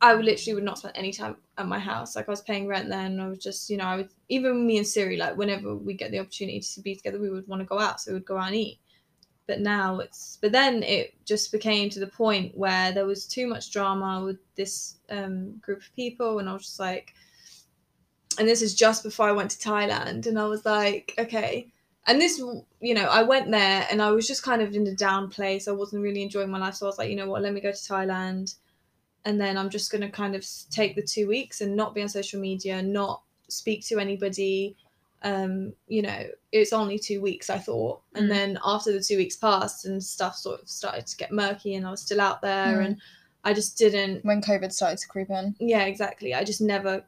I 0.01 0.15
would 0.15 0.25
literally 0.25 0.55
would 0.55 0.63
not 0.63 0.79
spend 0.79 0.97
any 0.97 1.13
time 1.13 1.35
at 1.59 1.67
my 1.67 1.77
house. 1.77 2.15
Like 2.15 2.27
I 2.27 2.31
was 2.31 2.41
paying 2.41 2.67
rent 2.67 2.89
then. 2.89 3.19
I 3.19 3.27
was 3.27 3.37
just, 3.37 3.69
you 3.69 3.77
know, 3.77 3.85
I 3.85 3.97
would 3.97 4.09
even 4.29 4.65
me 4.65 4.77
and 4.77 4.87
Siri, 4.87 5.15
like 5.15 5.37
whenever 5.37 5.75
we 5.75 5.93
get 5.93 6.09
the 6.11 6.19
opportunity 6.19 6.59
to 6.59 6.81
be 6.81 6.95
together, 6.95 7.19
we 7.19 7.29
would 7.29 7.47
want 7.47 7.61
to 7.61 7.67
go 7.67 7.79
out, 7.79 8.01
so 8.01 8.11
we 8.11 8.15
would 8.15 8.25
go 8.25 8.37
out 8.37 8.47
and 8.47 8.55
eat. 8.55 8.79
But 9.47 9.59
now 9.59 9.99
it's, 9.99 10.39
but 10.41 10.51
then 10.51 10.81
it 10.81 11.13
just 11.25 11.51
became 11.51 11.89
to 11.91 11.99
the 11.99 12.07
point 12.07 12.57
where 12.57 12.91
there 12.91 13.05
was 13.05 13.27
too 13.27 13.47
much 13.47 13.71
drama 13.71 14.23
with 14.25 14.37
this 14.55 14.95
um, 15.09 15.57
group 15.57 15.79
of 15.79 15.95
people, 15.95 16.39
and 16.39 16.49
I 16.49 16.53
was 16.53 16.63
just 16.63 16.79
like, 16.79 17.13
and 18.39 18.47
this 18.47 18.61
is 18.61 18.73
just 18.73 19.03
before 19.03 19.27
I 19.27 19.33
went 19.33 19.51
to 19.51 19.69
Thailand, 19.69 20.25
and 20.25 20.39
I 20.39 20.45
was 20.45 20.65
like, 20.65 21.13
okay. 21.19 21.71
And 22.07 22.19
this, 22.19 22.39
you 22.79 22.95
know, 22.95 23.05
I 23.05 23.21
went 23.21 23.51
there 23.51 23.87
and 23.91 24.01
I 24.01 24.09
was 24.09 24.27
just 24.27 24.41
kind 24.41 24.63
of 24.63 24.73
in 24.73 24.87
a 24.87 24.95
down 24.95 25.29
place. 25.29 25.67
I 25.67 25.71
wasn't 25.71 26.01
really 26.01 26.23
enjoying 26.23 26.49
my 26.49 26.57
life. 26.57 26.73
So 26.73 26.87
I 26.87 26.89
was 26.89 26.97
like, 26.97 27.11
you 27.11 27.15
know 27.15 27.27
what, 27.27 27.43
let 27.43 27.53
me 27.53 27.61
go 27.61 27.71
to 27.71 27.77
Thailand. 27.77 28.55
And 29.25 29.39
then 29.39 29.57
I'm 29.57 29.69
just 29.69 29.91
going 29.91 30.01
to 30.01 30.09
kind 30.09 30.35
of 30.35 30.45
take 30.69 30.95
the 30.95 31.01
two 31.01 31.27
weeks 31.27 31.61
and 31.61 31.75
not 31.75 31.93
be 31.93 32.01
on 32.01 32.09
social 32.09 32.39
media, 32.39 32.81
not 32.81 33.21
speak 33.49 33.85
to 33.87 33.99
anybody. 33.99 34.75
Um, 35.23 35.73
you 35.87 36.01
know, 36.01 36.23
it's 36.51 36.73
only 36.73 36.97
two 36.97 37.21
weeks, 37.21 37.49
I 37.49 37.59
thought. 37.59 38.01
And 38.15 38.25
Mm. 38.25 38.29
then 38.29 38.59
after 38.65 38.91
the 38.91 38.99
two 38.99 39.17
weeks 39.17 39.35
passed 39.35 39.85
and 39.85 40.03
stuff 40.03 40.35
sort 40.35 40.61
of 40.61 40.67
started 40.67 41.05
to 41.07 41.17
get 41.17 41.31
murky 41.31 41.75
and 41.75 41.85
I 41.85 41.91
was 41.91 42.01
still 42.01 42.19
out 42.21 42.41
there 42.41 42.77
Mm. 42.79 42.85
and 42.85 43.01
I 43.43 43.53
just 43.53 43.77
didn't 43.77 44.23
When 44.25 44.41
COVID 44.41 44.71
started 44.71 44.97
to 44.99 45.07
creep 45.07 45.29
in. 45.31 45.55
yeah 45.59 45.83
exactly 45.85 46.35
i 46.35 46.43
just 46.43 46.61
never 46.61 47.03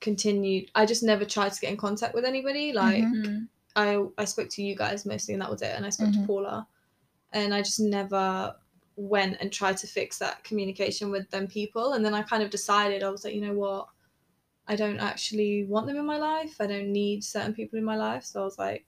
continued 0.00 0.70
i 0.74 0.86
just 0.86 1.02
never 1.02 1.24
tried 1.24 1.52
to 1.52 1.60
get 1.60 1.70
in 1.70 1.76
contact 1.76 2.14
with 2.14 2.24
anybody 2.24 2.72
like 2.72 3.04
Mhm. 3.04 3.24
Mm. 3.26 3.48
i 3.76 4.22
i 4.22 4.24
spoke 4.24 4.48
to 4.50 4.62
you 4.62 4.74
guys 4.74 5.04
mostly 5.06 5.34
and 5.34 5.42
that 5.42 5.50
was 5.50 5.60
it 5.62 5.74
and 5.76 5.84
i 5.84 5.90
spoke 5.90 6.08
Mhm. 6.08 6.20
to 6.22 6.26
paula 6.26 6.66
and 7.32 7.52
i 7.54 7.60
just 7.62 7.80
never 7.80 8.54
went 8.96 9.36
and 9.40 9.52
tried 9.52 9.76
to 9.76 9.86
fix 9.86 10.18
that 10.18 10.42
communication 10.44 11.10
with 11.10 11.28
them 11.30 11.46
people 11.46 11.92
and 11.92 12.04
then 12.04 12.14
i 12.14 12.22
kind 12.22 12.42
of 12.42 12.50
decided 12.50 13.02
i 13.02 13.10
was 13.10 13.24
like 13.24 13.34
you 13.34 13.40
know 13.40 13.52
what 13.54 13.88
i 14.68 14.76
don't 14.76 14.98
actually 15.00 15.64
want 15.64 15.86
them 15.86 15.96
in 15.96 16.06
my 16.06 16.18
life 16.18 16.56
i 16.60 16.66
don't 16.66 16.90
need 16.92 17.22
certain 17.24 17.54
people 17.54 17.78
in 17.78 17.84
my 17.84 17.96
life 17.96 18.24
so 18.24 18.40
i 18.40 18.44
was 18.44 18.58
like 18.58 18.86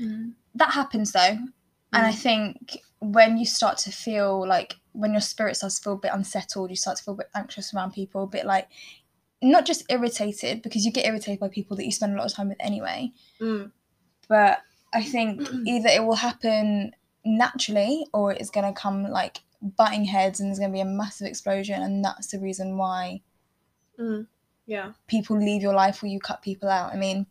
Mm. 0.00 0.34
That 0.54 0.72
happens 0.72 1.12
though. 1.12 1.38
And 1.92 2.06
I 2.06 2.12
Mm. 2.12 2.18
think 2.22 2.78
when 3.00 3.38
you 3.38 3.46
start 3.46 3.78
to 3.78 3.90
feel 3.92 4.46
like 4.46 4.76
when 4.92 5.12
your 5.12 5.20
spirit 5.20 5.56
starts 5.56 5.78
to 5.78 5.82
feel 5.84 5.92
a 5.94 5.98
bit 5.98 6.12
unsettled, 6.12 6.70
you 6.70 6.76
start 6.76 6.98
to 6.98 7.02
feel 7.04 7.14
a 7.14 7.18
bit 7.18 7.30
anxious 7.34 7.72
around 7.72 7.92
people, 7.92 8.24
a 8.24 8.26
bit 8.26 8.44
like 8.46 8.68
not 9.42 9.64
just 9.66 9.84
irritated 9.90 10.62
because 10.62 10.84
you 10.84 10.92
get 10.92 11.06
irritated 11.06 11.40
by 11.40 11.48
people 11.48 11.76
that 11.76 11.84
you 11.86 11.92
spend 11.92 12.14
a 12.14 12.16
lot 12.16 12.26
of 12.26 12.34
time 12.34 12.48
with 12.48 12.58
anyway. 12.60 13.12
mm, 13.40 13.70
But 14.28 14.62
I 14.92 15.02
think 15.02 15.42
either 15.66 15.88
it 15.88 16.04
will 16.04 16.16
happen 16.16 16.92
naturally 17.28 18.06
or 18.12 18.32
it's 18.32 18.50
going 18.50 18.72
to 18.72 18.80
come 18.80 19.04
like 19.10 19.40
butting 19.60 20.04
heads 20.04 20.40
and 20.40 20.48
there's 20.48 20.58
going 20.58 20.70
to 20.70 20.76
be 20.76 20.80
a 20.80 20.84
massive 20.84 21.26
explosion. 21.26 21.82
And 21.82 22.04
that's 22.04 22.28
the 22.28 22.38
reason 22.38 22.76
why 22.76 23.20
mm, 23.98 24.26
yeah 24.66 24.92
people 25.06 25.36
leave 25.36 25.62
your 25.62 25.74
life 25.74 26.02
or 26.02 26.06
you 26.06 26.20
cut 26.20 26.42
people 26.42 26.68
out. 26.68 26.92
I 26.92 26.96
mean, 26.96 27.26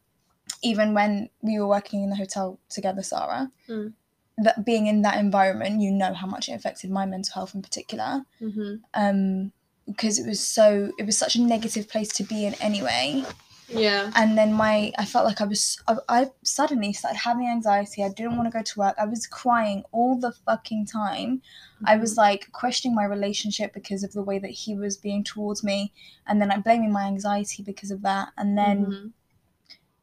even 0.62 0.93
when 0.93 1.29
we 1.41 1.60
were 1.60 1.67
working 1.67 2.03
in 2.03 2.10
the 2.10 2.15
hotel 2.15 2.60
together, 2.69 3.03
Sarah, 3.03 3.51
Mm. 3.67 3.93
that 4.38 4.65
being 4.65 4.88
in 4.88 5.01
that 5.01 5.17
environment, 5.17 5.81
you 5.81 5.91
know 5.91 6.13
how 6.13 6.27
much 6.27 6.48
it 6.50 6.53
affected 6.53 6.89
my 6.91 7.05
mental 7.05 7.33
health 7.33 7.55
in 7.55 7.62
particular. 7.62 8.24
hmm 8.39 8.75
Um, 8.93 9.51
because 9.86 10.19
it 10.19 10.27
was 10.27 10.45
so, 10.45 10.91
it 11.00 11.05
was 11.05 11.17
such 11.17 11.36
a 11.38 11.41
negative 11.41 11.88
place 11.88 12.10
to 12.10 12.24
be 12.24 12.45
in 12.45 12.53
anyway. 12.55 13.24
Yeah 13.69 14.12
And 14.15 14.38
then 14.38 14.53
my, 14.53 14.91
I 14.97 15.05
felt 15.05 15.25
like 15.25 15.41
I 15.41 15.45
was, 15.45 15.77
I, 15.88 15.97
I 16.07 16.31
suddenly 16.43 16.93
started 16.93 17.17
having 17.17 17.47
anxiety. 17.47 18.03
I 18.03 18.09
didn't 18.09 18.38
want 18.38 18.51
to 18.51 18.57
go 18.57 18.63
to 18.63 18.79
work. 18.79 18.95
I 18.97 19.05
was 19.05 19.27
crying 19.27 19.83
all 19.91 20.19
the 20.19 20.31
fucking 20.31 20.86
time. 20.86 21.41
I 21.86 21.97
was 21.97 22.17
like 22.17 22.51
questioning 22.53 22.95
my 22.95 23.05
relationship 23.05 23.74
because 23.74 24.03
of 24.03 24.13
the 24.13 24.24
way 24.24 24.39
that 24.39 24.50
he 24.51 24.74
was 24.75 24.97
being 24.97 25.24
towards 25.24 25.63
me, 25.63 25.93
and 26.25 26.41
then 26.41 26.51
I'm 26.51 26.62
blaming 26.62 26.91
my 26.91 27.03
anxiety 27.03 27.62
because 27.62 27.91
of 27.91 28.01
that. 28.01 28.29
And 28.38 28.57
then 28.57 28.86
Mhm. 28.86 29.12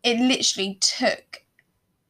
it 0.02 0.18
literally 0.20 0.74
took 0.80 1.40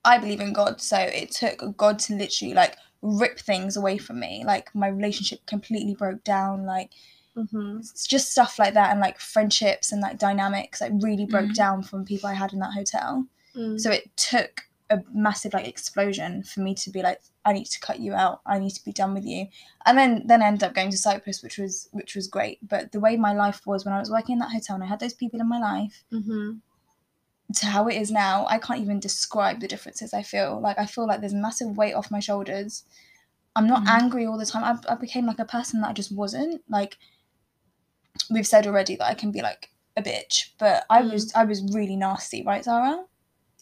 I 0.04 0.18
believe 0.18 0.40
in 0.40 0.52
God, 0.52 0.82
so 0.82 0.99
it 0.99 1.30
took 1.30 1.76
God 1.78 1.99
to 2.00 2.14
literally 2.14 2.52
like 2.52 2.76
rip 3.00 3.38
things 3.38 3.76
away 3.76 3.96
from 3.96 4.20
me. 4.20 4.44
Like 4.44 4.75
my 4.75 4.88
relationship 4.88 5.46
completely 5.46 5.94
broke 5.94 6.23
down, 6.25 6.66
like 6.66 6.90
Mhm. 7.37 7.81
it's 7.81 8.07
just 8.07 8.31
stuff 8.31 8.59
like 8.59 8.75
that 8.75 8.91
and 8.93 9.00
like 9.00 9.19
friendships 9.19 9.91
and 9.93 10.00
like 10.00 10.19
dynamics 10.19 10.81
like 10.81 10.93
really 11.00 11.26
broke 11.26 11.50
Mhm. 11.50 11.55
down 11.55 11.83
from 11.83 12.05
people 12.05 12.29
I 12.29 12.35
had 12.35 12.53
in 12.53 12.61
that 12.61 12.73
hotel. 12.75 13.26
Mm. 13.57 13.81
So 13.81 13.91
it 13.91 14.17
took 14.17 14.62
a 14.91 15.03
massive 15.12 15.55
like 15.55 15.67
explosion 15.67 16.43
for 16.45 16.61
me 16.61 16.75
to 16.76 16.91
be 16.91 17.03
like 17.03 17.21
I 17.47 17.53
need 17.53 17.67
to 17.67 17.81
cut 17.81 18.00
you 18.00 18.14
out. 18.14 18.41
I 18.47 18.59
need 18.59 18.71
to 18.73 18.85
be 18.85 18.93
done 18.93 19.12
with 19.14 19.25
you. 19.25 19.49
And 19.87 19.99
then 19.99 20.23
then 20.26 20.43
I 20.43 20.47
ended 20.47 20.62
up 20.62 20.75
going 20.75 20.91
to 20.91 20.97
Cyprus 20.97 21.43
which 21.43 21.59
was 21.59 21.88
which 21.93 22.14
was 22.14 22.29
great. 22.29 22.59
But 22.67 22.93
the 22.93 23.00
way 23.00 23.17
my 23.17 23.33
life 23.33 23.67
was 23.67 23.85
when 23.85 23.95
I 23.95 23.99
was 24.00 24.11
working 24.11 24.35
in 24.35 24.38
that 24.41 24.53
hotel 24.53 24.75
and 24.76 24.85
I 24.85 24.87
had 24.87 25.00
those 25.00 25.14
people 25.14 25.41
in 25.41 25.49
my 25.49 25.59
life 25.59 26.05
Mhm. 26.12 26.61
to 27.55 27.67
how 27.67 27.87
it 27.88 27.97
is 27.97 28.11
now, 28.11 28.47
I 28.49 28.59
can't 28.59 28.81
even 28.81 28.99
describe 29.00 29.61
the 29.61 29.69
differences 29.69 30.14
I 30.14 30.23
feel. 30.23 30.61
Like 30.61 30.79
I 30.79 30.87
feel 30.87 31.07
like 31.07 31.21
there's 31.21 31.35
a 31.35 31.37
massive 31.37 31.76
weight 31.76 31.95
off 31.95 32.11
my 32.11 32.21
shoulders. 32.21 32.85
I'm 33.57 33.67
not 33.67 33.85
Mhm. 33.85 33.88
angry 34.03 34.26
all 34.26 34.38
the 34.38 34.47
time. 34.47 34.64
I, 34.64 34.93
I 34.93 34.97
became 34.97 35.26
like 35.26 35.38
a 35.38 35.45
person 35.45 35.81
that 35.83 35.91
I 35.91 35.93
just 35.93 36.11
wasn't. 36.12 36.62
Like 36.69 36.99
we've 38.31 38.47
said 38.47 38.66
already 38.66 38.97
that 38.97 39.07
I 39.09 39.14
can 39.14 39.31
be 39.31 39.43
like 39.43 39.71
a 39.97 40.02
bitch, 40.02 40.50
but 40.59 40.85
I 40.90 41.02
Mm. 41.02 41.12
was 41.12 41.33
I 41.35 41.45
was 41.45 41.62
really 41.73 41.97
nasty, 41.97 42.43
right, 42.43 42.64
Zara? 42.64 43.04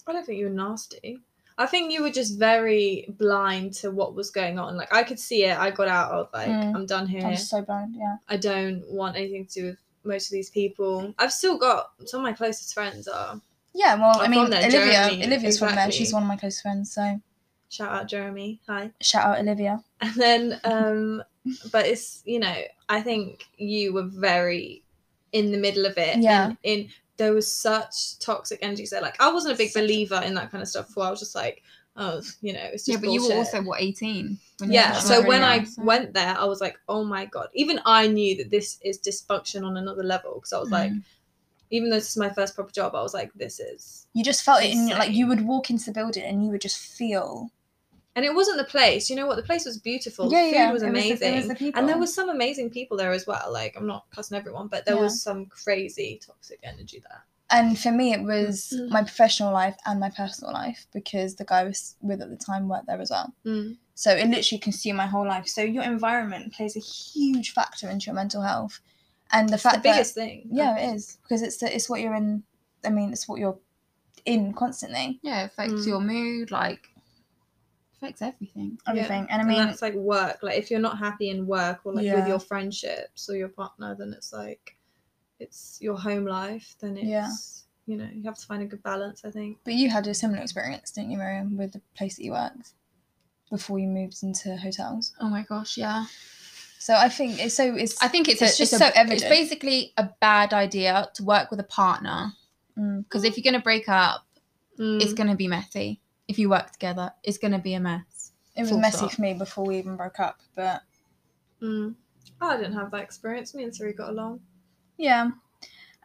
I 0.07 0.13
don't 0.13 0.25
think 0.27 0.39
you 0.39 0.47
were 0.47 0.53
nasty. 0.53 1.19
I 1.59 1.67
think 1.67 1.93
you 1.93 2.03
were 2.03 2.11
just 2.11 2.39
very 2.39 3.07
blind 3.19 3.75
to 3.75 3.91
what 3.91 4.15
was 4.15 4.31
going 4.31 4.59
on. 4.59 4.77
Like 4.77 4.93
I 4.93 5.03
could 5.03 5.21
see 5.21 5.45
it. 5.45 5.57
I 5.59 5.71
got 5.71 5.89
out 5.89 6.11
of 6.13 6.29
like 6.33 6.49
Mm. 6.49 6.75
I'm 6.75 6.87
done 6.87 7.07
here. 7.07 7.27
I 7.27 7.31
was 7.31 7.49
so 7.49 7.63
blind, 7.63 7.95
yeah. 7.97 8.17
I 8.29 8.37
don't 8.37 8.83
want 8.91 9.17
anything 9.17 9.47
to 9.47 9.53
do 9.61 9.67
with 9.67 9.77
most 10.05 10.27
of 10.27 10.33
these 10.33 10.51
people. 10.51 11.15
I've 11.19 11.33
still 11.33 11.57
got 11.59 11.91
some 12.07 12.21
of 12.21 12.25
my 12.25 12.33
closest 12.33 12.75
friends 12.75 13.07
are 13.07 13.41
Yeah, 13.75 13.95
well, 13.95 14.21
I 14.21 14.29
mean, 14.29 14.47
Olivia, 14.47 14.71
Jeremy, 14.71 15.25
Olivia's 15.25 15.59
from 15.59 15.75
there. 15.75 15.91
She's 15.93 16.13
one 16.13 16.23
of 16.23 16.29
my 16.29 16.37
close 16.37 16.61
friends, 16.61 16.93
so 16.95 17.21
shout 17.69 17.93
out 17.93 18.09
Jeremy. 18.09 18.61
Hi. 18.67 18.91
shout 19.01 19.25
out 19.27 19.39
Olivia. 19.39 19.85
And 20.01 20.15
then 20.15 20.61
um 20.65 21.23
but 21.71 21.87
it's 21.87 22.23
you 22.25 22.39
know, 22.39 22.57
I 22.89 23.01
think 23.03 23.47
you 23.57 23.93
were 23.95 24.05
very 24.05 24.83
in 25.33 25.51
the 25.53 25.59
middle 25.59 25.87
of 25.87 25.97
it. 25.99 26.19
Yeah. 26.19 26.47
And 26.49 26.59
in 26.63 26.89
there 27.19 27.33
was 27.35 27.51
such 27.51 28.19
toxic 28.19 28.59
energy. 28.63 28.87
So 28.87 29.01
like 29.01 29.21
I 29.21 29.33
wasn't 29.33 29.55
a 29.55 29.59
big 29.59 29.73
believer 29.75 30.21
in 30.25 30.35
that 30.35 30.51
kind 30.51 30.63
of 30.63 30.69
stuff 30.69 30.87
before. 30.89 31.05
I 31.05 31.11
was 31.11 31.21
just 31.21 31.35
like, 31.35 31.63
oh, 31.97 32.21
you 32.41 32.53
know, 32.53 32.61
it's 32.73 32.85
just 32.87 32.89
Yeah, 32.89 32.97
but 33.01 33.11
you 33.13 33.23
were 33.23 33.29
bullshit. 33.29 33.55
also 33.55 33.63
what 33.63 33.81
eighteen. 33.83 34.39
yeah 34.61 34.93
so 34.93 35.27
when 35.27 35.43
i 35.43 35.65
so- 35.65 35.83
went 35.83 36.15
there 36.15 36.37
i 36.39 36.45
was 36.45 36.61
like 36.61 36.79
oh 36.89 37.03
my 37.05 37.25
god 37.27 37.49
even 37.53 37.81
i 37.85 38.07
knew 38.07 38.37
that 38.37 38.49
this 38.49 38.79
is 38.85 38.97
dysfunction 39.01 39.65
on 39.67 39.77
another 39.77 40.05
level 40.05 40.35
because 40.37 40.53
i 40.53 40.59
was 40.61 40.71
like 40.71 40.93
Mm. 40.93 41.03
even 41.71 41.91
though 41.91 41.97
this 41.97 42.11
is 42.11 42.17
my 42.17 42.31
first 42.31 42.55
proper 42.55 42.71
job 42.71 42.95
i 42.95 43.03
was 43.03 43.13
like 43.13 43.33
this 43.35 43.59
is 43.59 44.07
You 44.15 44.23
just 44.23 44.45
felt 44.45 44.63
it 44.63 44.71
in 44.71 44.89
like 44.91 45.11
you 45.11 45.27
would 45.27 45.41
walk 45.45 45.69
into 45.69 45.87
the 45.87 45.93
building 45.93 46.23
and 46.23 46.45
you 46.45 46.51
would 46.53 46.61
just 46.61 46.79
feel 46.79 47.51
and 48.15 48.25
it 48.25 48.35
wasn't 48.35 48.57
the 48.59 48.65
place 48.65 49.09
you 49.11 49.17
know 49.17 49.27
what 49.27 49.37
the 49.37 49.43
place 49.43 49.65
was 49.65 49.79
beautiful 49.79 50.31
yeah, 50.31 50.41
the 50.45 50.51
food 50.51 50.55
yeah. 50.57 50.73
was 50.73 50.83
it 50.83 50.87
the- 50.87 50.91
amazing 50.91 51.37
was 51.37 51.49
the 51.49 51.55
people. 51.55 51.79
and 51.79 51.89
there 51.89 51.99
was 51.99 52.15
some 52.15 52.29
amazing 52.29 52.69
people 52.71 52.97
there 52.97 53.13
as 53.13 53.27
well 53.27 53.51
like 53.53 53.75
i'm 53.77 53.87
not 53.87 54.05
cussing 54.15 54.37
everyone 54.37 54.69
but 54.69 54.85
there 54.85 54.97
Yeah. 54.97 55.03
was 55.03 55.23
some 55.23 55.47
crazy 55.47 56.21
toxic 56.25 56.61
energy 56.63 57.01
there 57.09 57.25
and 57.51 57.79
for 57.79 57.91
me 57.93 58.13
it 58.13 58.23
was 58.23 58.73
Mm. 58.75 58.89
my 58.91 59.03
professional 59.03 59.53
life 59.53 59.77
and 59.87 59.99
my 60.01 60.11
personal 60.11 60.53
life 60.55 60.87
because 60.93 61.35
the 61.37 61.45
guy 61.45 61.61
I 61.61 61.65
was 61.65 61.97
with 62.01 62.23
at 62.23 62.31
the 62.31 62.37
time 62.37 62.67
worked 62.67 62.87
there 62.87 62.99
as 63.01 63.11
well. 63.11 63.31
Mm. 63.45 63.77
So 63.95 64.11
it 64.13 64.27
literally 64.29 64.59
consumed 64.59 64.97
my 64.97 65.07
whole 65.07 65.27
life. 65.27 65.47
So 65.47 65.61
your 65.61 65.83
environment 65.83 66.55
plays 66.55 66.77
a 66.77 66.81
huge 66.81 67.53
factor 67.53 67.91
into 67.91 68.07
your 68.07 68.15
mental 68.15 68.41
health, 68.41 68.81
and 69.33 69.51
the 69.51 69.55
It's 69.55 69.63
fact 69.65 69.75
that 69.77 69.83
the 69.83 69.89
biggest 69.91 70.15
thing 70.15 70.49
yeah, 70.51 70.79
it 70.79 70.95
is 70.95 71.19
because 71.23 71.43
it's 71.43 71.59
the, 71.59 71.75
it's 71.77 71.91
what 71.91 72.01
you're 72.01 72.15
in. 72.15 72.43
I 72.87 72.89
mean, 72.89 73.13
it's 73.13 73.29
what 73.29 73.39
you're 73.39 73.59
in 74.25 74.55
constantly. 74.55 75.19
Yeah, 75.23 75.43
it 75.43 75.47
affects 75.49 75.83
Mm. 75.83 75.87
your 75.87 76.01
mood, 76.01 76.51
like 76.51 76.89
affects 78.03 78.23
everything. 78.23 78.79
Everything, 78.87 79.27
and 79.31 79.33
I 79.33 79.39
and 79.41 79.49
mean, 79.49 79.59
that's 79.59 79.83
like 79.83 79.95
work 79.95 80.39
like 80.43 80.59
if 80.59 80.71
you're 80.71 80.81
not 80.81 80.99
happy 80.99 81.31
in 81.31 81.47
work 81.47 81.81
or 81.85 81.95
like 81.95 82.05
Yeah. 82.05 82.17
with 82.17 82.27
your 82.27 82.41
friendships 82.41 83.29
or 83.29 83.37
your 83.37 83.49
partner 83.49 83.95
then 83.99 84.13
it's 84.13 84.33
like 84.33 84.77
it's 85.39 85.79
your 85.81 85.97
home 85.97 86.25
life 86.25 86.75
then 86.81 86.97
it's 86.97 87.07
Yeah. 87.07 87.31
you 87.87 87.97
know 87.97 88.09
you 88.13 88.23
have 88.25 88.39
to 88.39 88.47
find 88.47 88.63
a 88.63 88.67
good 88.67 88.83
balance 88.83 89.25
i 89.25 89.31
think 89.31 89.59
but 89.65 89.75
you 89.75 89.91
had 89.91 90.07
a 90.07 90.15
similar 90.15 90.41
experience, 90.43 90.91
didn't 90.91 91.11
you, 91.11 91.19
Miriam, 91.19 91.57
with 91.57 91.73
the 91.73 91.81
place 91.97 92.17
that 92.17 92.25
you 92.25 92.33
worked 92.33 92.73
before 93.51 93.79
you 93.79 93.87
moved 93.87 94.23
into 94.23 94.57
hotels? 94.57 95.13
Oh 95.21 95.29
my 95.29 95.43
gosh, 95.43 95.77
yeah. 95.77 96.07
So 96.79 96.95
I 96.95 97.09
think 97.09 97.39
it's 97.39 97.55
so 97.55 97.75
it's 97.77 98.03
I 98.03 98.09
think 98.09 98.29
it's, 98.29 98.43
It's 98.43 98.55
a, 98.55 98.59
just 98.63 98.73
it's 98.73 98.79
so 98.83 98.87
a, 98.89 98.97
evident. 98.99 99.23
It's 99.23 99.29
basically 99.29 99.93
a 99.97 100.11
bad 100.21 100.53
idea 100.53 101.09
to 101.15 101.23
work 101.23 101.51
with 101.51 101.61
a 101.61 101.65
partner 101.65 102.33
Mm. 102.79 103.05
because 103.05 103.23
if 103.25 103.37
you're 103.37 103.45
gonna 103.45 103.63
break 103.63 103.87
up, 103.89 104.27
it's 104.79 105.13
Mm. 105.13 105.17
gonna 105.17 105.37
be 105.37 105.47
messy. 105.47 106.01
If 106.33 106.39
you 106.39 106.49
work 106.49 106.71
together, 106.73 107.13
it's 107.23 107.37
gonna 107.37 107.59
be 107.59 107.75
a 107.75 107.81
mess. 107.81 108.33
it 108.57 108.63
was 108.63 108.73
messy 108.73 108.97
stop. 108.97 109.13
for 109.13 109.21
me 109.21 109.35
before 109.35 109.67
we 109.67 109.77
even 109.79 109.97
broke 109.97 110.19
up, 110.19 110.41
but 110.57 110.83
Mm. 111.63 111.95
Oh, 112.41 112.49
I 112.49 112.57
didn't 112.57 112.73
have 112.73 112.91
that 112.91 113.03
experience. 113.03 113.55
Me 113.55 113.63
and 113.63 113.75
Siri 113.75 113.93
got 113.93 114.09
along. 114.11 114.41
Yeah. 114.97 115.31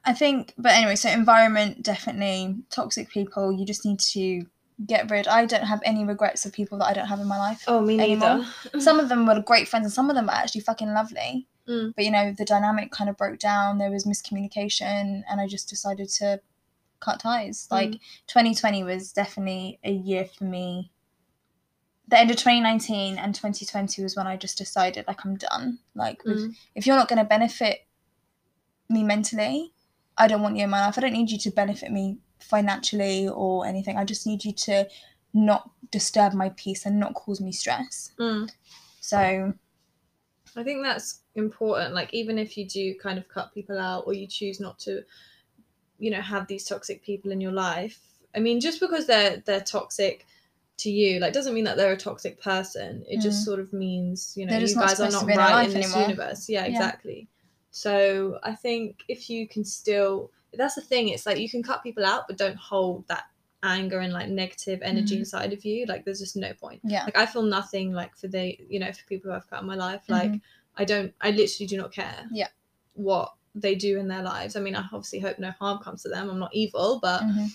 I 0.06 0.14
think, 0.14 0.54
but 0.58 0.74
anyway, 0.74 0.96
so 0.96 1.10
environment 1.10 1.82
definitely 1.82 2.58
toxic 2.70 3.10
people. 3.10 3.52
You 3.52 3.66
just 3.66 3.86
need 3.86 4.00
to 4.12 4.46
get 4.86 5.10
rid. 5.10 5.28
I 5.28 5.46
don't 5.46 5.64
have 5.64 5.82
any 5.84 6.06
regrets 6.06 6.46
of 6.46 6.54
people 6.54 6.78
that 6.80 6.86
I 6.88 6.94
don't 6.94 7.08
have 7.08 7.20
in 7.20 7.28
my 7.28 7.38
life. 7.38 7.64
Oh, 7.68 7.82
me 7.82 8.00
Anymore? 8.00 8.46
neither. 8.74 8.80
Some 8.80 9.00
of 9.00 9.10
them 9.10 9.26
were 9.26 9.42
great 9.42 9.68
friends, 9.68 9.86
and 9.86 9.94
some 9.94 10.10
of 10.10 10.16
them 10.16 10.28
were 10.28 10.34
actually 10.34 10.62
fucking 10.62 10.94
lovely. 10.94 11.48
Mm. 11.68 11.94
But 11.96 12.06
you 12.06 12.12
know, 12.12 12.34
the 12.38 12.46
dynamic 12.46 12.92
kind 12.92 13.10
of 13.10 13.18
broke 13.18 13.40
down. 13.40 13.80
There 13.80 13.92
was 13.92 14.06
miscommunication, 14.06 15.24
and 15.30 15.42
I 15.42 15.48
just 15.48 15.68
decided 15.70 16.10
to 16.20 16.40
cut 17.00 17.20
ties. 17.20 17.68
Like 17.72 17.92
2020 18.28 18.84
was 18.84 19.12
definitely 19.14 19.80
a 19.84 19.92
year 19.92 20.26
for 20.26 20.44
me. 20.46 20.92
The 22.10 22.18
end 22.20 22.32
of 22.32 22.38
2019 22.38 23.18
and 23.18 23.36
2020 23.36 24.02
was 24.02 24.16
when 24.16 24.28
I 24.28 24.38
just 24.38 24.58
decided 24.58 25.06
like 25.08 25.26
I'm 25.26 25.36
done. 25.36 25.80
Like 25.94 26.24
with 26.24 26.38
Mm. 26.40 26.56
if 26.76 26.88
you're 26.88 26.96
not 26.96 27.10
going 27.10 27.20
to 27.20 27.26
benefit 27.26 27.86
me 28.90 29.04
mentally, 29.04 29.74
I 30.18 30.28
don't 30.28 30.42
want 30.42 30.56
you 30.56 30.64
in 30.64 30.70
my 30.70 30.86
life. 30.86 30.98
I 30.98 31.02
don't 31.02 31.14
need 31.14 31.30
you 31.30 31.38
to 31.40 31.52
benefit 31.52 31.92
me 31.92 32.18
financially 32.40 33.28
or 33.28 33.66
anything. 33.66 33.98
I 33.98 34.06
just 34.06 34.26
need 34.26 34.46
you 34.46 34.54
to 34.54 34.88
not 35.34 35.70
disturb 35.92 36.34
my 36.34 36.50
peace 36.56 36.86
and 36.86 37.00
not 37.00 37.14
cause 37.14 37.42
me 37.42 37.52
stress. 37.52 38.12
Mm. 38.20 38.50
So, 39.02 39.54
I 40.56 40.64
think 40.64 40.84
that's 40.84 41.22
important. 41.36 41.94
Like, 41.94 42.14
even 42.14 42.40
if 42.40 42.58
you 42.58 42.68
do 42.68 42.96
kind 42.96 43.18
of 43.20 43.28
cut 43.28 43.54
people 43.54 43.78
out 43.80 44.06
or 44.08 44.14
you 44.14 44.28
choose 44.28 44.60
not 44.60 44.80
to, 44.80 45.04
you 46.00 46.12
know, 46.12 46.22
have 46.22 46.48
these 46.48 46.66
toxic 46.66 47.04
people 47.04 47.32
in 47.32 47.42
your 47.42 47.52
life. 47.52 48.00
I 48.36 48.40
mean, 48.40 48.60
just 48.60 48.80
because 48.80 49.08
they're 49.08 49.38
they're 49.46 49.62
toxic 49.62 50.26
to 50.78 50.92
you, 50.92 51.20
like, 51.20 51.34
doesn't 51.34 51.56
mean 51.56 51.64
that 51.64 51.76
they're 51.78 51.94
a 51.94 51.98
toxic 51.98 52.40
person. 52.40 53.04
It 53.10 53.20
just 53.20 53.42
Mm. 53.42 53.46
sort 53.46 53.60
of 53.60 53.74
means, 53.74 54.34
you 54.38 54.46
know, 54.46 54.56
you 54.58 54.76
guys 54.76 55.00
are 55.00 55.10
not 55.10 55.24
in 55.30 55.36
right 55.38 55.66
in 55.68 55.74
this 55.74 55.86
anymore. 55.96 56.10
universe. 56.10 56.48
Yeah, 56.50 56.62
Yeah. 56.66 56.70
exactly. 56.70 57.28
So 57.72 58.40
I 58.44 58.54
think 58.56 59.04
if 59.08 59.30
you 59.30 59.48
can 59.48 59.64
still, 59.66 60.32
that's 60.54 60.76
the 60.76 60.82
thing. 60.82 61.10
It's 61.10 61.26
like 61.26 61.40
you 61.40 61.50
can 61.50 61.64
cut 61.64 61.82
people 61.84 62.06
out, 62.06 62.28
but 62.28 62.38
don't 62.38 62.56
hold 62.58 63.08
that 63.08 63.26
anger 63.64 64.00
and 64.00 64.14
like 64.14 64.30
negative 64.30 64.80
energy 64.84 65.16
Mhm. 65.16 65.20
inside 65.20 65.52
of 65.52 65.66
you. 65.66 65.86
Like, 65.88 66.06
there's 66.06 66.20
just 66.20 66.36
no 66.36 66.54
point 66.54 66.80
yeah. 66.84 67.04
like 67.06 67.18
i 67.18 67.26
feel 67.26 67.42
nothing 67.42 67.92
like 67.92 68.16
for 68.16 68.28
the 68.28 68.56
you 68.70 68.80
know 68.80 68.92
for 68.94 69.04
people 69.06 69.32
who 69.32 69.36
i've 69.36 69.50
cut 69.50 69.62
in 69.62 69.68
my 69.68 69.76
life 69.76 70.04
like 70.08 70.32
Mhm. 70.32 70.42
i 70.76 70.86
don't 70.86 71.12
i 71.22 71.32
literally 71.32 71.66
do 71.68 71.76
not 71.76 71.92
care 71.92 72.28
Yeah. 72.32 72.50
what 72.94 73.34
they 73.56 73.76
do 73.76 73.98
in 74.00 74.08
their 74.08 74.22
lives 74.24 74.56
i 74.56 74.60
mean 74.60 74.76
i 74.76 74.82
obviously 74.94 75.20
hope 75.20 75.40
no 75.40 75.52
harm 75.60 75.80
comes 75.80 76.04
to 76.04 76.10
them 76.10 76.30
i'm 76.30 76.40
not 76.40 76.54
evil 76.54 77.00
but 77.02 77.22
Mhm. 77.24 77.48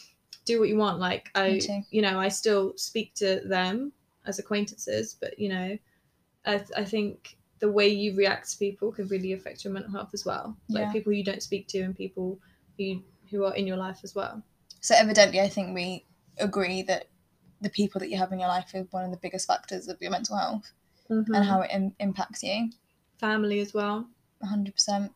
do 0.44 0.58
what 0.58 0.68
you 0.68 0.76
want 0.76 0.98
like 0.98 1.30
i 1.34 1.46
you 1.90 2.02
know 2.02 2.18
i 2.18 2.28
still 2.28 2.72
speak 2.76 3.14
to 3.14 3.40
them 3.46 3.92
as 4.26 4.38
acquaintances 4.38 5.16
but 5.20 5.38
you 5.38 5.48
know 5.48 5.78
i, 6.46 6.58
th- 6.58 6.70
I 6.76 6.84
think 6.84 7.36
the 7.60 7.70
way 7.70 7.86
you 7.88 8.16
react 8.16 8.50
to 8.50 8.58
people 8.58 8.90
can 8.90 9.06
really 9.06 9.32
affect 9.32 9.64
your 9.64 9.72
mental 9.72 9.92
health 9.92 10.10
as 10.12 10.24
well 10.24 10.56
like 10.68 10.84
Yeah. 10.86 10.92
people 10.92 11.12
you 11.12 11.22
don't 11.24 11.42
speak 11.42 11.68
to 11.68 11.80
and 11.80 11.96
people 11.96 12.38
who 12.78 13.02
who 13.30 13.44
are 13.44 13.54
in 13.54 13.66
your 13.66 13.76
life 13.76 14.00
as 14.02 14.14
well 14.14 14.42
So, 14.80 14.94
evidently, 14.96 15.40
I 15.40 15.48
think 15.48 15.74
we 15.74 16.04
agree 16.38 16.82
that 16.82 17.06
the 17.60 17.70
people 17.70 18.00
that 18.00 18.10
you 18.10 18.18
have 18.18 18.32
in 18.32 18.40
your 18.40 18.48
life 18.48 18.74
is 18.74 18.86
one 18.90 19.04
of 19.04 19.12
the 19.12 19.16
biggest 19.18 19.46
factors 19.46 19.86
of 19.86 19.96
your 20.02 20.10
mental 20.10 20.36
health 20.36 20.72
Mm-hmm. 21.10 21.34
and 21.34 21.44
how 21.44 21.60
it 21.60 21.70
Im- 21.72 21.94
impacts 22.00 22.42
you. 22.42 22.70
family 23.18 23.60
as 23.60 23.72
well 23.72 24.08
100%. 24.42 25.10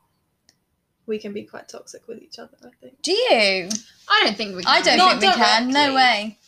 We 1.06 1.18
can 1.18 1.32
be 1.32 1.44
quite 1.44 1.68
toxic 1.68 2.06
with 2.08 2.20
each 2.22 2.38
other 2.38 2.56
i 2.64 2.70
think 2.80 3.00
Do 3.02 3.12
you? 3.12 3.68
I 4.08 4.22
don't 4.24 4.36
think 4.36 4.56
we. 4.56 4.62
Can. 4.62 4.72
I 4.72 4.82
don't 4.82 4.98
Not 4.98 5.20
think 5.20 5.34
we 5.34 5.42
can. 5.42 5.68
No 5.70 5.94
way. 5.94 6.38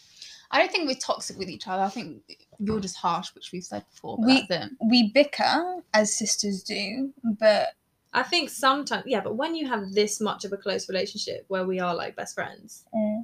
I 0.51 0.59
don't 0.61 0.71
think 0.71 0.89
we're 0.89 0.95
toxic 0.95 1.37
with 1.39 1.49
each 1.49 1.67
other. 1.67 1.83
I 1.83 1.89
think 1.89 2.47
you're 2.59 2.81
just 2.81 2.97
harsh, 2.97 3.35
which 3.35 3.51
we've 3.53 3.65
said 3.65 3.85
before. 3.91 4.17
But 4.19 4.27
We- 4.27 4.47
that's. 4.49 4.71
We 4.81 5.11
bicker 5.11 5.83
as 5.93 6.17
sisters 6.17 6.63
do, 6.63 7.13
but 7.25 7.75
I 8.13 8.23
think 8.23 8.49
sometimes, 8.51 9.05
yeah, 9.07 9.21
but 9.21 9.37
when 9.37 9.55
you 9.55 9.69
have 9.69 9.93
this 9.93 10.21
much 10.21 10.45
of 10.45 10.53
a 10.53 10.57
close 10.57 10.89
relationship 10.89 11.45
where 11.49 11.67
we 11.67 11.79
are 11.81 11.95
like 11.95 12.17
best 12.17 12.35
friends, 12.35 12.85
uh, 12.95 13.23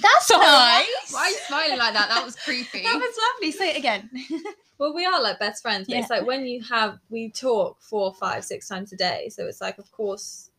that's 0.00 0.26
Sorry, 0.26 0.44
nice. 0.44 1.12
Why 1.12 1.20
are 1.24 1.30
you 1.30 1.36
smiling 1.46 1.78
like 1.78 1.94
that? 1.94 2.08
That 2.08 2.24
was 2.24 2.36
creepy. 2.36 2.82
That 2.84 2.94
was 2.96 3.14
lovely. 3.34 3.52
Say 3.52 3.70
it 3.70 3.78
again. 3.78 4.08
well, 4.78 4.94
we 4.94 5.04
are 5.04 5.20
like 5.22 5.38
best 5.38 5.62
friends, 5.62 5.86
but 5.88 5.96
it's 5.96 6.10
like 6.10 6.26
when 6.26 6.46
you 6.46 6.62
have, 6.62 6.98
we 7.10 7.30
talk 7.30 7.80
four, 7.82 8.14
five, 8.14 8.44
six 8.44 8.68
times 8.68 8.92
a 8.92 8.96
day. 8.96 9.28
So 9.30 9.46
it's 9.46 9.60
like, 9.60 9.78
of 9.78 9.90
course, 9.90 10.50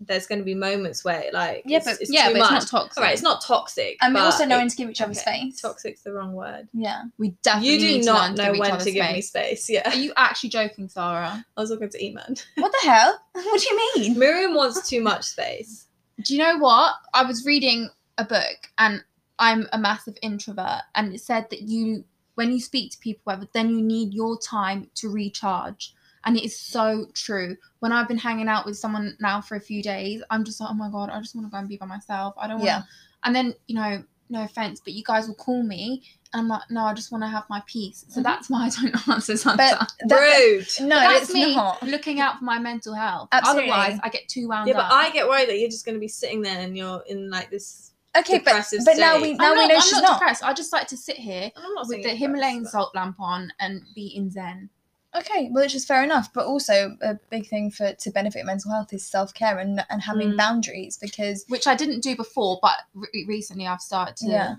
there's 0.00 0.26
going 0.26 0.40
to 0.40 0.44
be 0.44 0.54
moments 0.54 1.04
where 1.04 1.24
like, 1.32 1.62
Yeah, 1.64 1.78
it's, 1.78 1.86
but- 1.86 2.00
it's 2.00 2.12
yeah, 2.12 2.26
too 2.28 2.32
but 2.34 2.40
much. 2.40 2.62
it's 2.64 2.72
not 2.72 2.80
toxic. 2.80 2.98
All 2.98 3.04
right, 3.04 3.12
it's 3.14 3.22
not 3.22 3.42
toxic. 3.42 3.96
and 4.02 4.14
we're 4.14 4.20
also 4.20 4.44
knowing 4.44 4.66
it- 4.66 4.70
to 4.70 4.76
give 4.76 4.90
each 4.90 5.00
other 5.00 5.12
okay, 5.12 5.20
space. 5.20 5.60
Toxic's 5.60 6.02
the 6.02 6.12
wrong 6.12 6.32
word. 6.34 6.68
Yeah. 6.74 7.04
We 7.18 7.30
definitely 7.42 7.70
You 7.74 7.78
do 7.78 7.86
need 7.86 8.04
not 8.04 8.36
to 8.36 8.42
know 8.42 8.52
give 8.52 8.60
when 8.60 8.72
other 8.72 8.84
to 8.84 8.90
give 8.92 9.06
me 9.12 9.22
space. 9.22 9.64
space. 9.64 9.70
Yeah, 9.70 9.88
Are 9.90 9.96
you 9.96 10.12
actually 10.16 10.50
joking, 10.50 10.88
Sarah? 10.88 11.44
I 11.56 11.60
was 11.60 11.70
talking 11.70 11.88
to 11.88 11.98
Eman. 11.98 12.44
What 12.56 12.72
the 12.82 12.88
hell? 12.90 13.18
What 13.32 13.60
do 13.60 13.66
you 13.74 13.92
mean? 13.96 14.18
Miriam 14.18 14.54
wants 14.54 14.88
too 14.88 15.00
much 15.00 15.24
space. 15.24 15.86
Do 16.24 16.34
you 16.34 16.40
know 16.42 16.58
what? 16.58 16.94
I 17.14 17.24
was 17.24 17.46
reading 17.46 17.88
a 18.18 18.24
book 18.24 18.70
and 18.78 19.02
I'm 19.38 19.66
a 19.72 19.78
massive 19.78 20.16
introvert 20.22 20.82
and 20.94 21.14
it 21.14 21.20
said 21.20 21.48
that 21.50 21.62
you 21.62 22.04
when 22.34 22.50
you 22.52 22.60
speak 22.60 22.90
to 22.92 22.98
people 22.98 23.20
whatever, 23.24 23.46
then 23.52 23.68
you 23.70 23.82
need 23.82 24.14
your 24.14 24.38
time 24.38 24.88
to 24.94 25.10
recharge. 25.10 25.92
And 26.24 26.36
it 26.36 26.44
is 26.44 26.58
so 26.58 27.06
true. 27.14 27.56
When 27.80 27.92
I've 27.92 28.08
been 28.08 28.16
hanging 28.18 28.48
out 28.48 28.64
with 28.64 28.78
someone 28.78 29.16
now 29.20 29.40
for 29.42 29.56
a 29.56 29.60
few 29.60 29.82
days, 29.82 30.22
I'm 30.30 30.44
just 30.44 30.60
like, 30.60 30.70
oh 30.70 30.74
my 30.74 30.88
god, 30.90 31.10
I 31.10 31.20
just 31.20 31.34
want 31.34 31.46
to 31.46 31.50
go 31.50 31.58
and 31.58 31.68
be 31.68 31.76
by 31.76 31.84
myself. 31.86 32.34
I 32.38 32.46
don't 32.46 32.58
want 32.58 32.66
Yeah. 32.66 32.82
And 33.24 33.34
then, 33.36 33.54
you 33.66 33.74
know, 33.74 34.02
no 34.30 34.44
offense, 34.44 34.80
but 34.82 34.94
you 34.94 35.02
guys 35.04 35.26
will 35.28 35.34
call 35.34 35.62
me. 35.62 36.04
And 36.32 36.40
I'm 36.40 36.48
like, 36.48 36.62
no, 36.70 36.84
I 36.84 36.94
just 36.94 37.12
want 37.12 37.22
to 37.24 37.28
have 37.28 37.44
my 37.50 37.62
peace. 37.66 38.06
So 38.08 38.20
Mhm. 38.20 38.24
that's 38.24 38.48
why 38.48 38.66
I 38.66 38.70
don't 38.70 39.08
answer 39.08 39.36
sometimes. 39.36 39.72
But 40.00 40.08
that, 40.08 40.16
Rude. 40.20 40.66
no, 40.88 40.96
But 40.96 41.08
that's 41.08 41.22
it's 41.24 41.34
me 41.34 41.54
not. 41.54 41.82
looking 41.82 42.20
out 42.20 42.38
for 42.38 42.44
my 42.44 42.58
mental 42.58 42.94
health. 42.94 43.28
Absolutely. 43.32 43.70
Otherwise, 43.72 44.00
I 44.02 44.08
get 44.08 44.26
too 44.28 44.48
wound 44.48 44.68
Yeah, 44.68 44.74
but. 44.76 44.86
I 44.90 45.10
get 45.10 45.28
worried 45.28 45.48
that 45.50 45.58
you're 45.58 45.68
just 45.68 45.84
going 45.84 45.96
to 45.96 46.00
be 46.00 46.08
sitting 46.08 46.40
there 46.40 46.60
and 46.60 46.76
you're 46.78 47.02
in 47.08 47.28
like 47.28 47.50
this. 47.50 47.90
Okay, 48.14 48.38
but 48.38 48.44
depressive 48.44 48.80
but 48.84 48.96
now 48.98 49.12
state. 49.18 49.22
we 49.22 49.30
I'm 49.32 49.36
now 49.38 49.52
we 49.54 49.60
not, 49.60 49.68
know 49.68 49.74
I'm 49.76 49.80
she's 49.80 49.92
not, 49.92 50.02
not. 50.02 50.18
depressed. 50.20 50.44
I 50.44 50.52
just 50.52 50.72
like 50.72 50.86
to 50.88 50.96
sit 50.96 51.16
here 51.16 51.50
and 51.56 51.64
I'm 51.64 51.74
not 51.74 51.88
with 51.88 52.02
the 52.02 52.10
Himalayan 52.10 52.64
but- 52.64 52.72
salt 52.72 52.94
lamp 52.94 53.16
on 53.20 53.52
and 53.58 53.82
be 53.94 54.06
in 54.08 54.30
zen. 54.30 54.68
Okay, 55.14 55.50
well, 55.52 55.62
which 55.64 55.74
is 55.74 55.84
fair 55.84 56.02
enough, 56.02 56.32
but 56.32 56.46
also 56.46 56.96
a 57.02 57.14
big 57.28 57.46
thing 57.46 57.70
for 57.70 57.92
to 57.92 58.10
benefit 58.10 58.46
mental 58.46 58.70
health 58.70 58.92
is 58.94 59.04
self 59.04 59.32
care 59.34 59.58
and 59.58 59.84
and 59.90 60.00
having 60.02 60.30
Mm. 60.32 60.36
boundaries 60.38 60.96
because 60.98 61.44
which 61.48 61.66
I 61.66 61.74
didn't 61.74 62.00
do 62.00 62.16
before, 62.16 62.58
but 62.62 62.76
re- 62.94 63.24
recently 63.28 63.66
I've 63.66 63.80
started 63.82 64.16
to. 64.16 64.26
Yeah. 64.28 64.54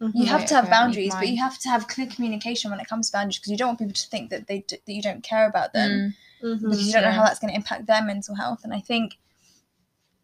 Mhm. 0.00 0.12
you 0.14 0.26
have 0.26 0.46
to 0.46 0.54
have 0.54 0.64
okay, 0.64 0.72
I 0.72 0.76
need 0.78 0.84
boundaries, 0.86 1.14
but 1.14 1.28
you 1.28 1.36
have 1.38 1.58
to 1.58 1.68
have 1.68 1.86
clear 1.86 2.06
communication 2.06 2.70
when 2.70 2.80
it 2.80 2.88
comes 2.88 3.10
to 3.10 3.12
boundaries 3.12 3.38
because 3.38 3.50
you 3.52 3.58
don't 3.58 3.68
want 3.68 3.78
people 3.80 3.92
to 3.94 4.08
think 4.08 4.30
that 4.30 4.46
they 4.46 4.60
d- 4.60 4.78
that 4.84 4.92
you 4.92 5.02
don't 5.02 5.22
care 5.22 5.46
about 5.46 5.72
them 5.74 6.14
Mm, 6.42 6.54
Mhm. 6.54 6.60
because 6.62 6.86
you 6.86 6.92
don't 6.92 7.02
know 7.02 7.10
how 7.10 7.22
that's 7.22 7.38
going 7.38 7.50
to 7.52 7.56
impact 7.56 7.84
their 7.86 8.02
mental 8.02 8.34
health. 8.34 8.60
And 8.64 8.72
I 8.72 8.80
think 8.80 9.18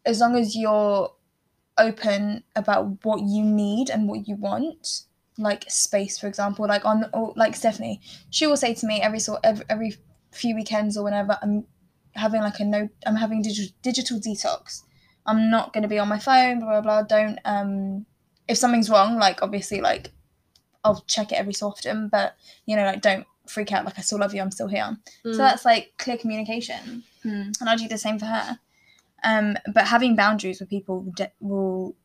as 0.05 0.19
long 0.19 0.35
as 0.35 0.55
you're 0.55 1.13
open 1.77 2.43
about 2.55 3.03
what 3.03 3.21
you 3.21 3.43
need 3.43 3.89
and 3.89 4.07
what 4.07 4.27
you 4.27 4.35
want, 4.35 5.01
like 5.37 5.65
space, 5.69 6.17
for 6.17 6.27
example, 6.27 6.67
like 6.67 6.85
on 6.85 7.05
or 7.13 7.33
like 7.35 7.55
Stephanie, 7.55 8.01
she 8.29 8.47
will 8.47 8.57
say 8.57 8.73
to 8.73 8.85
me 8.85 9.01
every 9.01 9.19
sort 9.19 9.39
every, 9.43 9.65
every 9.69 9.97
few 10.31 10.55
weekends 10.55 10.97
or 10.97 11.03
whenever 11.03 11.37
I'm 11.41 11.65
having 12.13 12.41
like 12.41 12.59
a 12.59 12.65
no, 12.65 12.89
I'm 13.05 13.15
having 13.15 13.41
digital 13.41 13.73
digital 13.81 14.19
detox. 14.19 14.83
I'm 15.25 15.49
not 15.49 15.73
going 15.73 15.83
to 15.83 15.89
be 15.89 15.99
on 15.99 16.07
my 16.07 16.19
phone. 16.19 16.59
Blah 16.59 16.81
blah 16.81 16.81
blah. 16.81 17.01
Don't 17.03 17.39
um, 17.45 18.05
if 18.47 18.57
something's 18.57 18.89
wrong, 18.89 19.17
like 19.17 19.41
obviously 19.41 19.81
like 19.81 20.11
I'll 20.83 21.03
check 21.07 21.31
it 21.31 21.35
every 21.35 21.53
so 21.53 21.67
often, 21.67 22.09
but 22.09 22.35
you 22.65 22.75
know 22.75 22.85
like 22.85 23.01
don't 23.01 23.25
freak 23.47 23.71
out. 23.71 23.85
Like 23.85 23.97
I 23.97 24.01
still 24.01 24.19
love 24.19 24.33
you. 24.33 24.41
I'm 24.41 24.51
still 24.51 24.67
here. 24.67 24.97
Mm. 25.25 25.31
So 25.33 25.37
that's 25.37 25.65
like 25.65 25.93
clear 25.97 26.17
communication, 26.17 27.03
mm. 27.25 27.59
and 27.59 27.69
I 27.69 27.75
do 27.75 27.87
the 27.87 27.97
same 27.97 28.19
for 28.19 28.25
her. 28.25 28.59
Um, 29.23 29.57
but 29.73 29.87
having 29.87 30.15
boundaries 30.15 30.59
with 30.59 30.69
people 30.69 31.01
will, 31.01 31.11
de- 31.13 31.31
will 31.39 31.95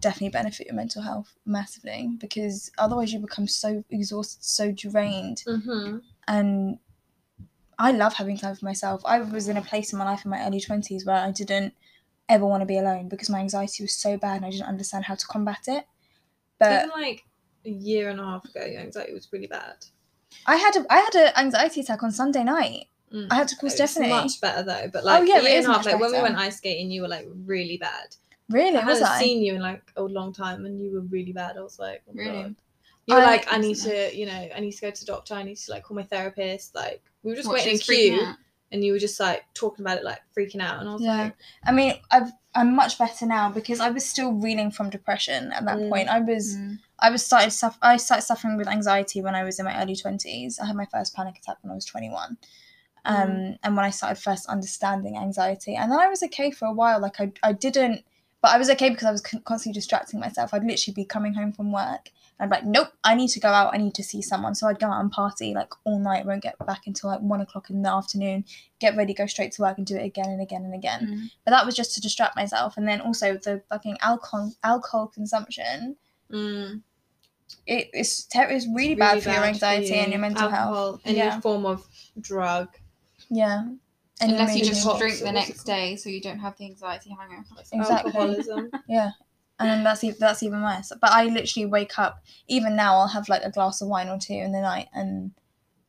definitely 0.00 0.30
benefit 0.30 0.66
your 0.66 0.74
mental 0.76 1.02
health 1.02 1.34
massively 1.46 2.10
because 2.18 2.70
otherwise 2.78 3.12
you 3.12 3.20
become 3.20 3.46
so 3.46 3.84
exhausted, 3.90 4.42
so 4.44 4.72
drained. 4.72 5.42
Mhm. 5.46 6.02
And 6.26 6.78
I 7.78 7.92
love 7.92 8.14
having 8.14 8.36
time 8.36 8.56
for 8.56 8.64
myself. 8.64 9.02
I 9.04 9.20
was 9.20 9.48
in 9.48 9.56
a 9.56 9.62
place 9.62 9.92
in 9.92 9.98
my 9.98 10.04
life 10.04 10.24
in 10.24 10.30
my 10.30 10.44
early 10.44 10.60
twenties 10.60 11.06
where 11.06 11.16
I 11.16 11.30
didn't 11.30 11.74
ever 12.28 12.44
want 12.44 12.60
to 12.60 12.66
be 12.66 12.76
alone 12.76 13.08
because 13.08 13.30
my 13.30 13.38
anxiety 13.38 13.82
was 13.84 13.92
so 13.92 14.16
bad 14.18 14.36
and 14.38 14.44
I 14.46 14.50
didn't 14.50 14.66
understand 14.66 15.04
how 15.04 15.14
to 15.14 15.26
combat 15.26 15.60
it. 15.68 15.86
But 16.58 16.84
Even 16.84 16.90
like 16.90 17.24
a 17.64 17.70
year 17.70 18.10
and 18.10 18.18
a 18.20 18.24
half 18.24 18.44
ago, 18.44 18.64
your 18.66 18.80
anxiety 18.80 19.14
was 19.14 19.32
really 19.32 19.46
bad. 19.46 19.76
I 20.44 20.56
had 20.56 20.76
a 20.76 20.84
I 20.92 20.98
had 20.98 21.14
an 21.14 21.32
anxiety 21.36 21.80
attack 21.80 22.02
on 22.02 22.10
Sunday 22.10 22.42
night. 22.44 22.88
Mm. 23.12 23.28
I 23.30 23.34
had 23.36 23.48
to 23.48 23.56
call 23.56 23.68
It's 23.68 23.76
Stephanie. 23.76 24.08
much 24.10 24.40
better 24.40 24.62
though. 24.62 24.88
But 24.92 25.04
like 25.04 25.22
Oh, 25.22 25.24
yeah, 25.24 25.38
a 25.38 25.42
year 25.42 25.58
and 25.58 25.66
a 25.66 25.68
half, 25.68 25.76
much 25.78 25.86
like 25.92 26.00
when 26.00 26.12
we 26.12 26.20
went 26.20 26.36
ice 26.36 26.56
skating, 26.58 26.90
you 26.90 27.02
were 27.02 27.08
like 27.08 27.26
really 27.44 27.78
bad. 27.78 28.16
Really, 28.50 28.76
I 28.78 28.84
was 28.84 28.98
hadn't 29.00 29.14
I? 29.14 29.20
seen 29.20 29.42
you 29.42 29.54
in 29.54 29.60
like 29.62 29.82
a 29.96 30.02
long 30.02 30.32
time, 30.32 30.64
and 30.66 30.80
you 30.80 30.92
were 30.92 31.00
really 31.02 31.32
bad. 31.32 31.56
I 31.56 31.60
was 31.62 31.78
like, 31.78 32.02
oh 32.08 32.12
Really? 32.14 32.42
God. 32.42 32.54
You 33.06 33.14
were 33.14 33.20
I- 33.22 33.26
like, 33.26 33.52
I 33.52 33.58
need 33.58 33.76
to, 33.76 34.14
you 34.16 34.26
know, 34.26 34.48
I 34.54 34.60
need 34.60 34.72
to 34.72 34.80
go 34.80 34.90
to 34.90 35.00
the 35.00 35.06
doctor. 35.06 35.34
I 35.34 35.42
need 35.42 35.56
to 35.56 35.70
like 35.70 35.84
call 35.84 35.96
my 35.96 36.02
therapist. 36.02 36.74
Like 36.74 37.02
we 37.22 37.30
were 37.32 37.36
just 37.36 37.48
What, 37.48 37.54
waiting 37.54 37.72
in 37.74 37.78
queue, 37.78 38.34
and 38.72 38.84
you 38.84 38.92
were 38.92 38.98
just 38.98 39.18
like 39.18 39.44
talking 39.54 39.84
about 39.84 39.98
it, 39.98 40.04
like 40.04 40.20
freaking 40.36 40.60
out. 40.60 40.80
And 40.80 40.88
I 40.88 40.92
was 40.92 41.02
Yeah. 41.02 41.16
like, 41.24 41.36
I 41.64 41.72
mean, 41.72 41.94
I've 42.10 42.30
I'm 42.54 42.74
much 42.74 42.98
better 42.98 43.24
now 43.24 43.50
because 43.50 43.78
I 43.80 43.90
was 43.90 44.04
still 44.04 44.32
reeling 44.32 44.70
from 44.72 44.90
depression 44.90 45.52
at 45.52 45.64
that 45.66 45.76
Mm. 45.78 45.90
point. 45.90 46.08
I 46.08 46.20
was 46.20 46.56
Mm. 46.56 46.78
I 46.98 47.10
was 47.10 47.24
started 47.24 47.52
suff- 47.52 47.78
I 47.82 47.96
started 47.98 48.22
suffering 48.22 48.56
with 48.56 48.66
anxiety 48.66 49.20
when 49.22 49.34
I 49.34 49.44
was 49.44 49.58
in 49.58 49.64
my 49.64 49.80
early 49.80 49.94
twenties. 49.94 50.58
I 50.58 50.66
had 50.66 50.74
my 50.76 50.86
first 50.86 51.14
panic 51.14 51.36
attack 51.38 51.58
when 51.62 51.70
I 51.70 51.74
was 51.74 51.84
twenty 51.84 52.10
one. 52.10 52.36
Um, 53.04 53.56
and 53.62 53.76
when 53.76 53.84
I 53.84 53.90
started 53.90 54.20
first 54.20 54.46
understanding 54.48 55.16
anxiety, 55.16 55.74
and 55.74 55.90
then 55.90 55.98
I 55.98 56.08
was 56.08 56.22
okay 56.24 56.50
for 56.50 56.66
a 56.66 56.72
while. 56.72 57.00
Like 57.00 57.20
I, 57.20 57.32
I 57.42 57.52
didn't, 57.52 58.04
but 58.42 58.52
I 58.52 58.58
was 58.58 58.68
okay 58.70 58.90
because 58.90 59.06
I 59.06 59.10
was 59.12 59.20
con- 59.20 59.42
constantly 59.44 59.78
distracting 59.78 60.20
myself. 60.20 60.52
I'd 60.52 60.64
literally 60.64 60.94
be 60.94 61.04
coming 61.04 61.34
home 61.34 61.52
from 61.52 61.72
work, 61.72 62.10
and 62.38 62.40
I'd 62.40 62.50
be 62.50 62.56
like, 62.56 62.66
nope, 62.66 62.88
I 63.02 63.14
need 63.14 63.28
to 63.28 63.40
go 63.40 63.48
out. 63.48 63.74
I 63.74 63.78
need 63.78 63.94
to 63.94 64.02
see 64.04 64.20
someone. 64.22 64.54
So 64.54 64.66
I'd 64.68 64.78
go 64.78 64.86
out 64.86 65.00
and 65.00 65.10
party 65.10 65.54
like 65.54 65.72
all 65.84 65.98
night. 65.98 66.26
Won't 66.26 66.42
get 66.42 66.58
back 66.66 66.82
until 66.86 67.10
like 67.10 67.20
one 67.20 67.40
o'clock 67.40 67.70
in 67.70 67.82
the 67.82 67.90
afternoon. 67.90 68.44
Get 68.80 68.96
ready, 68.96 69.14
go 69.14 69.26
straight 69.26 69.52
to 69.52 69.62
work, 69.62 69.78
and 69.78 69.86
do 69.86 69.96
it 69.96 70.04
again 70.04 70.28
and 70.28 70.40
again 70.40 70.64
and 70.64 70.74
again 70.74 71.06
Mm. 71.08 71.30
but 71.44 71.50
that 71.52 71.64
was 71.66 71.74
just 71.74 71.94
to 71.94 72.00
distract 72.00 72.36
myself 72.36 72.76
and 72.76 72.86
then 72.86 73.00
also 73.00 73.36
the 73.36 73.62
fucking 73.68 73.96
alcohol 74.00 74.52
alcohol 74.62 75.06
consumption 75.08 75.96
mm, 76.30 76.80
it, 77.66 77.88
it's 77.92 78.24
ter- 78.24 78.48
it's 78.48 78.66
really, 78.72 78.94
bad 78.94 79.22
for 79.22 79.30
your 79.30 79.44
anxiety 79.44 79.94
and 79.94 80.12
your 80.12 80.20
mental 80.20 80.48
health 80.50 81.00
Any 81.04 81.18
Yeah. 81.18 81.40
form 81.40 81.66
of 81.66 81.86
drug. 82.20 82.68
Yeah 83.30 83.64
and 84.20 84.32
Unless 84.32 84.56
you 84.56 84.64
just 84.64 84.98
drink 84.98 85.20
the 85.20 85.30
next 85.30 85.62
day, 85.62 85.94
so 85.94 86.08
you 86.08 86.20
don't 86.20 86.40
have 86.40 86.56
the 86.58 86.64
anxiety 86.64 87.10
hangover. 87.10 87.44
Exactly. 87.72 88.10
Alcoholism. 88.12 88.70
yeah 88.88 89.10
and 89.60 89.68
then 89.70 89.82
that's 89.84 90.02
even 90.04 90.16
that's 90.20 90.42
even 90.44 90.62
worse 90.62 90.92
but 91.00 91.10
i 91.10 91.24
literally 91.24 91.66
wake 91.66 91.98
up 91.98 92.22
even 92.46 92.76
now 92.76 92.94
i'll 92.96 93.08
have 93.08 93.28
like 93.28 93.42
a 93.42 93.50
glass 93.50 93.80
of 93.80 93.88
wine 93.88 94.08
or 94.08 94.16
two 94.18 94.32
in 94.34 94.52
the 94.52 94.60
night 94.60 94.86
and 94.94 95.32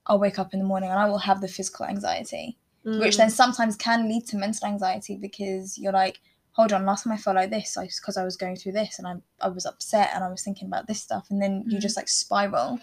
i'll 0.08 0.18
wake 0.20 0.40
up 0.40 0.54
in 0.54 0.60
the 0.60 0.66
morning 0.66 0.90
and 0.90 0.98
i 1.00 1.08
will 1.08 1.20
have 1.20 1.40
the 1.40 1.48
physical 1.48 1.86
anxiety 1.86 2.58
which 2.84 3.14
Mm. 3.14 3.18
then 3.18 3.30
sometimes 3.30 3.76
can 3.76 4.10
lead 4.10 4.26
to 4.28 4.38
mental 4.38 4.68
anxiety 4.68 5.16
because 5.18 5.78
you're 5.78 5.94
like 5.94 6.20
hold 6.54 6.74
on 6.74 6.84
last 6.84 7.04
time 7.04 7.14
i 7.14 7.18
felt 7.18 7.36
like 7.36 7.52
this 7.52 7.78
i 7.78 7.86
because 7.86 8.18
i 8.18 8.24
was 8.24 8.36
going 8.38 8.56
through 8.56 8.72
this 8.72 8.98
and 8.98 9.08
I, 9.08 9.16
I 9.40 9.50
was 9.50 9.68
upset 9.68 10.10
and 10.16 10.24
i 10.24 10.30
was 10.30 10.42
thinking 10.44 10.68
about 10.68 10.88
this 10.88 11.00
stuff 11.00 11.28
and 11.30 11.40
then 11.40 11.64
you 11.68 11.78
Mhm. 11.78 11.82
just 11.82 11.96
like 11.96 12.10
spiral 12.10 12.80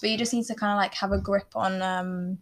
but 0.00 0.10
you 0.10 0.18
just 0.18 0.32
need 0.34 0.46
to 0.46 0.54
kind 0.56 0.72
of 0.72 0.78
like 0.78 0.94
have 0.94 1.12
a 1.12 1.18
grip 1.20 1.54
on 1.54 1.80
um 1.80 2.38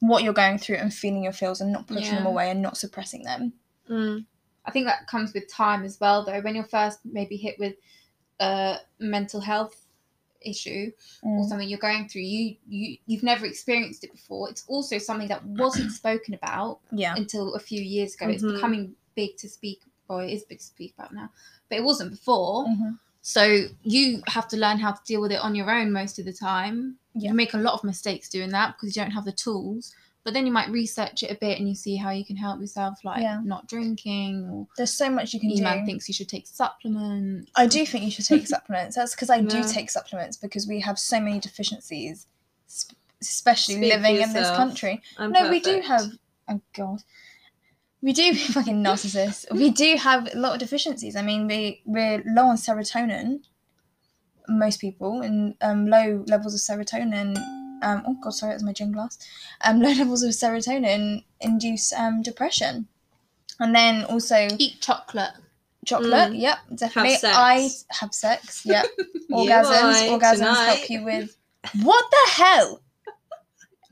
what 0.00 0.22
you're 0.22 0.32
going 0.32 0.58
through 0.58 0.76
and 0.76 0.92
feeling 0.92 1.22
your 1.22 1.32
feels 1.32 1.60
and 1.60 1.72
not 1.72 1.86
pushing 1.86 2.16
them 2.16 2.26
away 2.26 2.50
and 2.50 2.60
not 2.62 2.76
suppressing 2.76 3.22
them 3.22 3.52
Mm. 3.88 4.24
I 4.64 4.70
think 4.70 4.86
that 4.86 5.06
comes 5.08 5.32
with 5.34 5.48
time 5.52 5.84
as 5.84 5.98
well, 5.98 6.24
though. 6.24 6.40
When 6.42 6.54
you're 6.54 6.64
first 6.64 7.00
maybe 7.04 7.36
hit 7.36 7.58
with 7.58 7.74
a 8.38 8.76
mental 9.00 9.40
health 9.40 9.86
issue 10.42 10.92
or 11.22 11.44
Mm. 11.44 11.48
something 11.48 11.68
you're 11.68 11.78
going 11.78 12.08
through, 12.08 12.22
you 12.22 12.56
you 12.68 12.96
you've 13.06 13.22
never 13.24 13.46
experienced 13.46 14.04
it 14.04 14.12
before. 14.12 14.48
It's 14.48 14.64
also 14.68 14.98
something 14.98 15.26
that 15.28 15.44
wasn't 15.44 15.90
spoken 16.02 16.34
about 16.34 16.78
yeah 16.92 17.14
until 17.16 17.54
a 17.54 17.58
few 17.58 17.82
years 17.82 18.14
ago. 18.14 18.28
It's 18.28 18.44
Mhm. 18.44 18.54
becoming 18.54 18.94
big 19.16 19.36
to 19.38 19.48
speak. 19.48 19.80
Well, 20.06 20.20
it 20.20 20.30
is 20.30 20.44
big 20.44 20.58
to 20.58 20.64
speak 20.64 20.94
about 20.96 21.12
now, 21.12 21.30
but 21.68 21.78
it 21.78 21.82
wasn't 21.84 22.12
before. 22.12 22.66
Mhm. 22.66 22.98
So 23.22 23.66
you 23.82 24.22
have 24.28 24.46
to 24.48 24.56
learn 24.56 24.78
how 24.78 24.92
to 24.92 25.02
deal 25.04 25.20
with 25.20 25.32
it 25.32 25.40
on 25.40 25.56
your 25.56 25.68
own 25.70 25.90
most 25.90 26.18
of 26.20 26.26
the 26.26 26.32
time. 26.32 26.99
Yeah. 27.14 27.30
You 27.30 27.34
make 27.34 27.54
a 27.54 27.58
lot 27.58 27.74
of 27.74 27.84
mistakes 27.84 28.28
doing 28.28 28.50
that 28.50 28.74
because 28.76 28.94
you 28.96 29.02
don't 29.02 29.10
have 29.12 29.24
the 29.24 29.32
tools. 29.32 29.94
But 30.22 30.34
then 30.34 30.44
you 30.44 30.52
might 30.52 30.68
research 30.68 31.22
it 31.22 31.30
a 31.30 31.34
bit 31.34 31.58
and 31.58 31.66
you 31.66 31.74
see 31.74 31.96
how 31.96 32.10
you 32.10 32.26
can 32.26 32.36
help 32.36 32.60
yourself, 32.60 32.98
like 33.04 33.22
Yeah. 33.22 33.40
not 33.42 33.66
drinking 33.68 34.46
or 34.50 34.66
there's 34.76 34.92
so 34.92 35.08
much 35.08 35.32
you 35.32 35.40
can 35.40 35.48
your 35.50 35.62
man 35.64 35.80
do 35.80 35.86
thinks 35.86 36.06
you 36.08 36.14
should 36.14 36.28
take 36.28 36.46
supplements. 36.46 37.50
i 37.56 37.66
do 37.66 37.86
think 37.86 38.04
you 38.04 38.10
should 38.10 38.26
take 38.26 38.46
supplements 38.56 38.96
that's 38.96 39.14
because 39.14 39.30
i 39.30 39.40
do 39.40 39.62
take 39.64 39.88
supplements 39.90 40.36
because 40.36 40.68
we 40.68 40.78
have 40.80 40.98
so 40.98 41.18
many 41.18 41.40
deficiencies 41.40 42.26
especially 43.20 43.76
Speak 43.76 43.92
living 43.94 44.16
in 44.20 44.32
this 44.32 44.50
country 44.50 45.00
I'm 45.18 45.32
no, 45.32 45.50
we 45.50 45.60
do 45.60 45.80
have. 45.80 46.02
Oh 46.48 46.60
god, 46.74 47.02
we 48.02 48.12
do 48.12 48.32
be 48.32 48.38
fucking 48.38 48.82
narcissists. 48.82 49.50
we 49.52 49.70
do 49.70 49.96
have 49.96 50.28
a 50.34 50.38
lot 50.38 50.52
of 50.54 50.58
deficiencies. 50.60 51.16
I 51.16 51.22
mean, 51.22 51.46
we 51.46 51.82
we're 51.84 52.22
low 52.26 52.44
on 52.46 52.56
serotonin. 52.56 53.40
Most 54.50 54.80
people 54.80 55.22
and 55.22 55.54
um, 55.60 55.86
low 55.86 56.24
levels 56.26 56.54
of 56.54 56.60
serotonin. 56.60 57.36
Um, 57.82 58.02
oh 58.06 58.16
god, 58.22 58.30
sorry, 58.34 58.52
that's 58.52 58.62
my 58.62 58.72
gin 58.72 58.92
glass. 58.92 59.18
Um, 59.62 59.80
low 59.82 59.92
levels 59.92 60.22
of 60.22 60.30
serotonin 60.30 61.24
induce 61.40 61.92
um, 61.92 62.22
depression, 62.22 62.88
and 63.58 63.74
then 63.74 64.04
also 64.04 64.48
Eat 64.58 64.80
chocolate. 64.80 65.32
chocolate. 65.86 66.32
Mm. 66.32 66.40
Yep, 66.40 66.58
definitely. 66.74 67.16
sex. 67.16 67.36
I 67.36 67.68
have 68.00 68.12
sex. 68.12 68.62
Yep, 68.66 68.86
orgasms. 69.30 70.18
orgasms 70.18 70.36
tonight. 70.36 70.64
help 70.64 70.90
you 70.90 71.04
with 71.04 71.36
what 71.82 72.04
the 72.10 72.30
hell. 72.32 72.80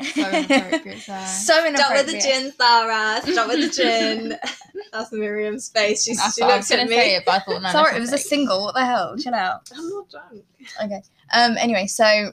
So 0.00 0.30
inappropriate, 0.30 0.98
Sarah. 1.00 1.26
so 1.26 1.74
Stop 1.74 1.92
with 1.92 2.06
the 2.06 2.18
gin, 2.20 2.52
Sarah. 2.52 3.20
Stop 3.22 3.48
with 3.48 3.60
the 3.60 3.82
gin. 3.82 4.36
That's 4.92 5.12
Miriam's 5.12 5.68
face. 5.68 6.04
She's, 6.04 6.20
she 6.34 6.42
what 6.42 6.52
I 6.52 6.56
was 6.58 6.68
gonna 6.68 6.82
at 6.82 6.88
me. 6.88 6.96
say 6.96 7.16
it, 7.16 7.24
but 7.26 7.34
I 7.34 7.38
thought 7.40 7.62
no. 7.62 7.70
Sorry, 7.70 7.96
it 7.96 8.00
was 8.00 8.12
a 8.12 8.18
single. 8.18 8.62
What 8.62 8.74
the 8.74 8.84
hell? 8.84 9.16
Chill 9.18 9.34
out. 9.34 9.68
I'm 9.76 9.88
not 9.88 10.08
drunk. 10.10 10.44
Okay. 10.84 11.02
Um. 11.32 11.56
Anyway, 11.58 11.86
so 11.86 12.32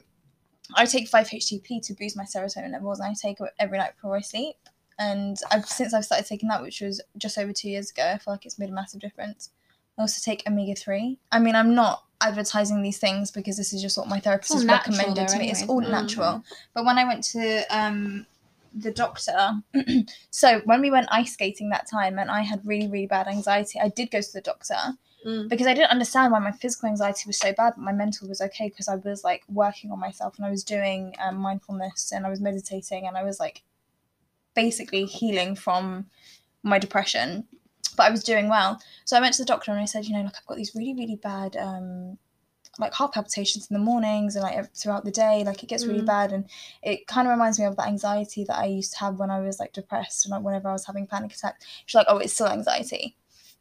I 0.74 0.86
take 0.86 1.08
five 1.08 1.26
HTP 1.28 1.84
to 1.86 1.94
boost 1.94 2.16
my 2.16 2.24
serotonin 2.24 2.72
levels, 2.72 3.00
and 3.00 3.10
I 3.10 3.14
take 3.14 3.40
it 3.40 3.50
every 3.58 3.78
night 3.78 3.94
before 3.96 4.16
I 4.16 4.20
sleep. 4.20 4.56
And 4.98 5.36
I've 5.50 5.66
since 5.66 5.92
I've 5.92 6.04
started 6.04 6.26
taking 6.26 6.48
that, 6.48 6.62
which 6.62 6.80
was 6.80 7.02
just 7.18 7.36
over 7.36 7.52
two 7.52 7.68
years 7.68 7.90
ago, 7.90 8.12
I 8.14 8.18
feel 8.18 8.32
like 8.32 8.46
it's 8.46 8.58
made 8.58 8.70
a 8.70 8.72
massive 8.72 9.00
difference. 9.00 9.50
I 9.98 10.02
also 10.02 10.20
take 10.24 10.46
omega 10.46 10.74
three. 10.74 11.18
I 11.32 11.38
mean, 11.38 11.54
I'm 11.54 11.74
not 11.74 12.04
advertising 12.20 12.82
these 12.82 12.98
things 12.98 13.30
because 13.30 13.56
this 13.56 13.72
is 13.72 13.82
just 13.82 13.98
what 13.98 14.08
my 14.08 14.20
therapist 14.20 14.52
has 14.52 14.64
recommended 14.64 15.16
though 15.16 15.32
to 15.32 15.38
me. 15.38 15.50
It's 15.50 15.62
all 15.64 15.80
isn't 15.80 15.92
natural. 15.92 16.44
But 16.74 16.84
when 16.84 16.98
I 16.98 17.04
went 17.04 17.24
to 17.24 17.64
um 17.70 18.26
the 18.74 18.90
doctor, 18.90 19.62
so 20.30 20.60
when 20.64 20.80
we 20.80 20.90
went 20.90 21.08
ice 21.10 21.32
skating 21.32 21.70
that 21.70 21.88
time, 21.88 22.18
and 22.18 22.30
I 22.30 22.42
had 22.42 22.60
really 22.64 22.88
really 22.88 23.06
bad 23.06 23.28
anxiety, 23.28 23.80
I 23.80 23.88
did 23.88 24.10
go 24.10 24.20
to 24.20 24.32
the 24.32 24.40
doctor 24.40 24.76
Mm. 25.26 25.48
because 25.48 25.66
I 25.66 25.74
didn't 25.74 25.90
understand 25.90 26.30
why 26.30 26.38
my 26.38 26.52
physical 26.52 26.88
anxiety 26.88 27.24
was 27.26 27.38
so 27.38 27.52
bad, 27.52 27.72
but 27.74 27.82
my 27.82 27.90
mental 27.90 28.28
was 28.28 28.40
okay 28.40 28.68
because 28.68 28.86
I 28.86 28.94
was 28.94 29.24
like 29.24 29.42
working 29.48 29.90
on 29.90 29.98
myself 29.98 30.36
and 30.36 30.46
I 30.46 30.50
was 30.50 30.62
doing 30.62 31.16
um, 31.20 31.36
mindfulness 31.36 32.12
and 32.12 32.24
I 32.24 32.30
was 32.30 32.40
meditating 32.40 33.08
and 33.08 33.16
I 33.16 33.24
was 33.24 33.40
like 33.40 33.62
basically 34.54 35.04
healing 35.04 35.56
from 35.56 36.06
my 36.62 36.78
depression. 36.78 37.48
But 37.96 38.06
I 38.06 38.10
was 38.10 38.22
doing 38.24 38.48
well, 38.48 38.80
so 39.04 39.16
I 39.16 39.20
went 39.20 39.34
to 39.34 39.42
the 39.42 39.46
doctor 39.46 39.70
and 39.72 39.80
I 39.80 39.84
said, 39.86 40.04
you 40.06 40.14
know, 40.14 40.22
like 40.22 40.34
I've 40.36 40.46
got 40.46 40.56
these 40.56 40.74
really 40.74 40.94
really 40.94 41.16
bad 41.16 41.56
um, 41.56 42.18
like 42.78 42.92
heart 42.92 43.14
palpitations 43.14 43.68
in 43.70 43.74
the 43.74 43.80
mornings 43.82 44.36
and 44.36 44.42
like 44.42 44.74
throughout 44.74 45.04
the 45.04 45.10
day, 45.10 45.42
like 45.44 45.62
it 45.62 45.68
gets 45.68 45.88
really 45.88 46.02
Mm. 46.02 46.06
bad 46.06 46.32
and 46.32 46.44
it 46.82 47.06
kind 47.06 47.26
of 47.26 47.32
reminds 47.32 47.58
me 47.58 47.64
of 47.64 47.76
that 47.76 47.88
anxiety 47.88 48.44
that 48.44 48.58
I 48.58 48.66
used 48.66 48.92
to 48.92 48.98
have 48.98 49.18
when 49.18 49.30
I 49.30 49.40
was 49.40 49.58
like 49.58 49.72
depressed 49.72 50.26
and 50.26 50.32
like 50.32 50.42
whenever 50.42 50.68
I 50.68 50.72
was 50.72 50.86
having 50.86 51.06
panic 51.06 51.32
attacks. 51.32 51.64
She's 51.86 51.94
like, 51.94 52.06
oh, 52.08 52.18
it's 52.18 52.34
still 52.34 52.48
anxiety 52.48 53.16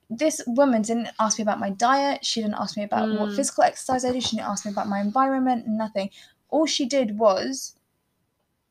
this 0.09 0.41
woman 0.47 0.81
didn't 0.81 1.09
ask 1.19 1.39
me 1.39 1.41
about 1.43 1.59
my 1.59 1.71
diet. 1.71 2.23
She 2.25 2.41
didn't 2.41 2.55
ask 2.55 2.77
me 2.77 2.83
about 2.83 3.11
what 3.11 3.29
Mm. 3.29 3.35
physical 3.35 3.63
exercise 3.63 4.05
I 4.05 4.11
did. 4.11 4.23
She 4.23 4.35
didn't 4.37 4.49
ask 4.49 4.65
me 4.65 4.71
about 4.71 4.87
my 4.87 4.99
environment. 5.01 5.67
Nothing. 5.67 6.11
All 6.49 6.65
she 6.65 6.85
did 6.85 7.17
was, 7.17 7.74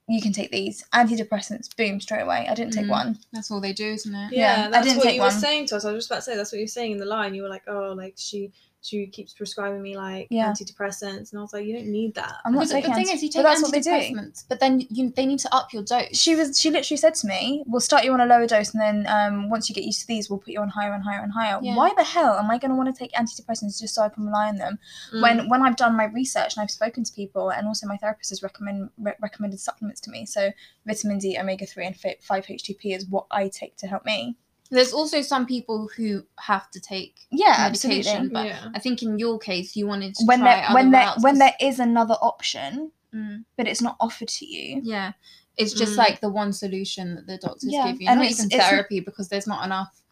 you 0.06 0.20
can 0.20 0.32
take 0.32 0.50
these 0.50 0.84
antidepressants. 0.92 1.74
Boom, 1.76 2.00
straight 2.00 2.20
away. 2.22 2.46
I 2.48 2.54
didn't 2.54 2.74
take 2.74 2.86
Mm. 2.86 2.90
one. 2.90 3.18
That's 3.32 3.50
all 3.50 3.60
they 3.60 3.72
do, 3.72 3.86
isn't 3.92 4.14
it? 4.14 4.32
Yeah, 4.32 4.58
Yeah, 4.58 4.66
I 4.66 4.70
that's 4.70 4.86
didn't 4.86 4.98
what 4.98 5.04
take 5.04 5.16
you 5.16 5.22
were 5.22 5.30
saying 5.30 5.66
to 5.66 5.76
us. 5.76 5.84
I 5.84 5.92
was 5.92 6.04
just 6.04 6.10
about 6.10 6.16
to 6.16 6.22
say 6.22 6.36
that's 6.36 6.52
what 6.52 6.58
you 6.58 6.64
were 6.64 6.68
saying 6.68 6.92
in 6.92 6.98
the 6.98 7.06
line. 7.06 7.34
You 7.34 7.42
were 7.42 7.48
like, 7.48 7.64
oh, 7.68 7.94
like 7.96 8.14
she 8.16 8.52
she 8.84 9.06
keeps 9.06 9.32
prescribing 9.32 9.80
me 9.82 9.96
like 9.96 10.26
Yeah. 10.30 10.50
antidepressants, 10.52 11.30
and 11.32 11.38
I 11.38 11.42
was 11.42 11.52
like, 11.52 11.64
you 11.64 11.74
don't 11.76 11.88
need 11.88 12.14
that. 12.16 12.34
I'm 12.44 12.52
not 12.52 12.60
But 12.60 12.68
the, 12.68 12.74
the 12.74 12.94
thing 12.94 13.08
anti- 13.08 13.12
is, 13.14 13.22
you 13.22 13.28
take 13.30 13.42
that's 13.42 13.62
what 13.62 13.72
they 13.72 13.80
do. 13.80 13.90
antidepressants, 13.90 14.44
but 14.48 14.60
then 14.60 14.82
you 14.90 15.10
they 15.16 15.26
need 15.26 15.38
to 15.40 15.54
up 15.54 15.72
your 15.72 15.82
dose. 15.82 16.08
She 16.16 16.34
was. 16.36 16.58
She 16.60 16.70
literally 16.70 16.98
said 16.98 17.14
to 17.16 17.26
me, 17.26 17.62
"We'll 17.66 17.80
start 17.80 18.04
you 18.04 18.12
on 18.12 18.20
a 18.20 18.26
lower 18.26 18.46
dose, 18.46 18.74
and 18.74 18.80
then 18.80 19.06
um, 19.08 19.48
once 19.48 19.68
you 19.68 19.74
get 19.74 19.84
used 19.84 20.00
to 20.02 20.06
these, 20.06 20.28
we'll 20.28 20.38
put 20.38 20.52
you 20.52 20.60
on 20.60 20.68
higher 20.68 20.92
and 20.92 21.02
higher 21.02 21.20
and 21.22 21.32
higher." 21.32 21.58
Yeah. 21.62 21.76
Why 21.76 21.92
the 21.96 22.04
hell 22.04 22.34
am 22.38 22.50
I 22.50 22.58
going 22.58 22.70
to 22.70 22.76
want 22.76 22.94
to 22.94 22.98
take 22.98 23.12
antidepressants 23.12 23.80
just 23.80 23.94
so 23.94 24.02
I 24.02 24.08
can 24.10 24.26
rely 24.26 24.48
on 24.48 24.56
them? 24.56 24.78
Mm. 25.12 25.22
when 25.22 25.48
when 25.48 25.62
I've 25.62 25.76
done 25.76 25.96
my 25.96 26.04
research 26.04 26.56
and 26.56 26.62
I've 26.62 26.70
spoken 26.70 27.04
to 27.04 27.12
people, 27.12 27.50
and 27.50 27.66
also 27.66 27.86
my 27.86 27.96
therapist 27.96 28.30
has 28.30 28.42
recommend 28.42 28.90
re- 28.98 29.14
recommended 29.20 29.60
supplements 29.60 30.00
to 30.02 30.10
me. 30.10 30.26
So 30.26 30.50
vitamin 30.86 31.18
D, 31.18 31.38
omega 31.38 31.66
three, 31.66 31.86
and 31.86 31.96
five 31.96 32.44
HTP 32.46 32.94
is 32.96 33.06
what 33.06 33.26
I 33.30 33.48
take 33.48 33.76
to 33.78 33.86
help 33.86 34.04
me. 34.04 34.36
There's 34.70 34.92
also 34.92 35.20
some 35.22 35.46
people 35.46 35.88
who 35.96 36.24
have 36.38 36.70
to 36.72 36.80
take 36.80 37.20
Yeah, 37.30 37.56
medication, 37.70 37.98
absolutely. 37.98 38.28
but 38.30 38.46
yeah. 38.46 38.68
I 38.74 38.78
think 38.78 39.02
in 39.02 39.18
your 39.18 39.38
case 39.38 39.76
you 39.76 39.86
wanted 39.86 40.14
to 40.16 40.24
When 40.24 40.40
try 40.40 40.54
there 40.56 40.64
other 40.64 40.74
when 40.74 40.90
there 40.90 41.02
routes 41.06 41.22
when 41.22 41.34
'cause- 41.34 41.38
there 41.38 41.54
is 41.60 41.78
another 41.80 42.14
option, 42.20 42.90
Mm, 43.14 43.44
but 43.56 43.68
it's 43.68 43.80
not 43.82 43.96
offered 44.00 44.28
to 44.28 44.46
you. 44.46 44.80
yeah, 44.82 45.12
it's 45.56 45.72
just 45.74 45.92
Mm. 45.94 45.98
like 45.98 46.20
the 46.20 46.30
one 46.30 46.52
solution 46.52 47.14
that 47.14 47.26
the 47.26 47.38
doctors 47.38 47.70
Yeah, 47.72 47.86
give 47.92 48.00
you, 48.02 48.08
and 48.08 48.18
not 48.20 48.24
it's- 48.26 48.40
even 48.40 48.52
it's- 48.52 48.68
therapy 48.68 49.00
because 49.00 49.28
there's 49.28 49.46
not 49.46 49.64
enough. 49.64 50.02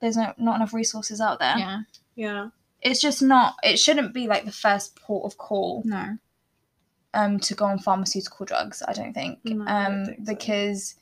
There's 0.00 0.16
no 0.16 0.32
not 0.38 0.56
enough 0.56 0.72
resources 0.72 1.20
out 1.20 1.40
there. 1.40 1.58
Yeah, 1.58 1.80
yeah. 2.14 2.48
It's 2.80 3.00
just 3.00 3.20
not. 3.20 3.56
It 3.64 3.78
shouldn't 3.78 4.14
be 4.14 4.28
like 4.28 4.44
the 4.44 4.52
first 4.52 4.94
port 4.94 5.24
of 5.30 5.36
call 5.38 5.82
no, 5.84 6.16
um 7.14 7.40
to 7.40 7.54
go 7.54 7.64
on 7.66 7.80
pharmaceutical 7.80 8.46
drugs. 8.46 8.80
I 8.86 8.92
don't 8.92 9.12
think. 9.12 9.40
No, 9.44 9.64
I 9.66 9.84
don't 9.88 10.00
um 10.00 10.06
think 10.06 10.18
so. 10.18 10.24
because 10.34 10.94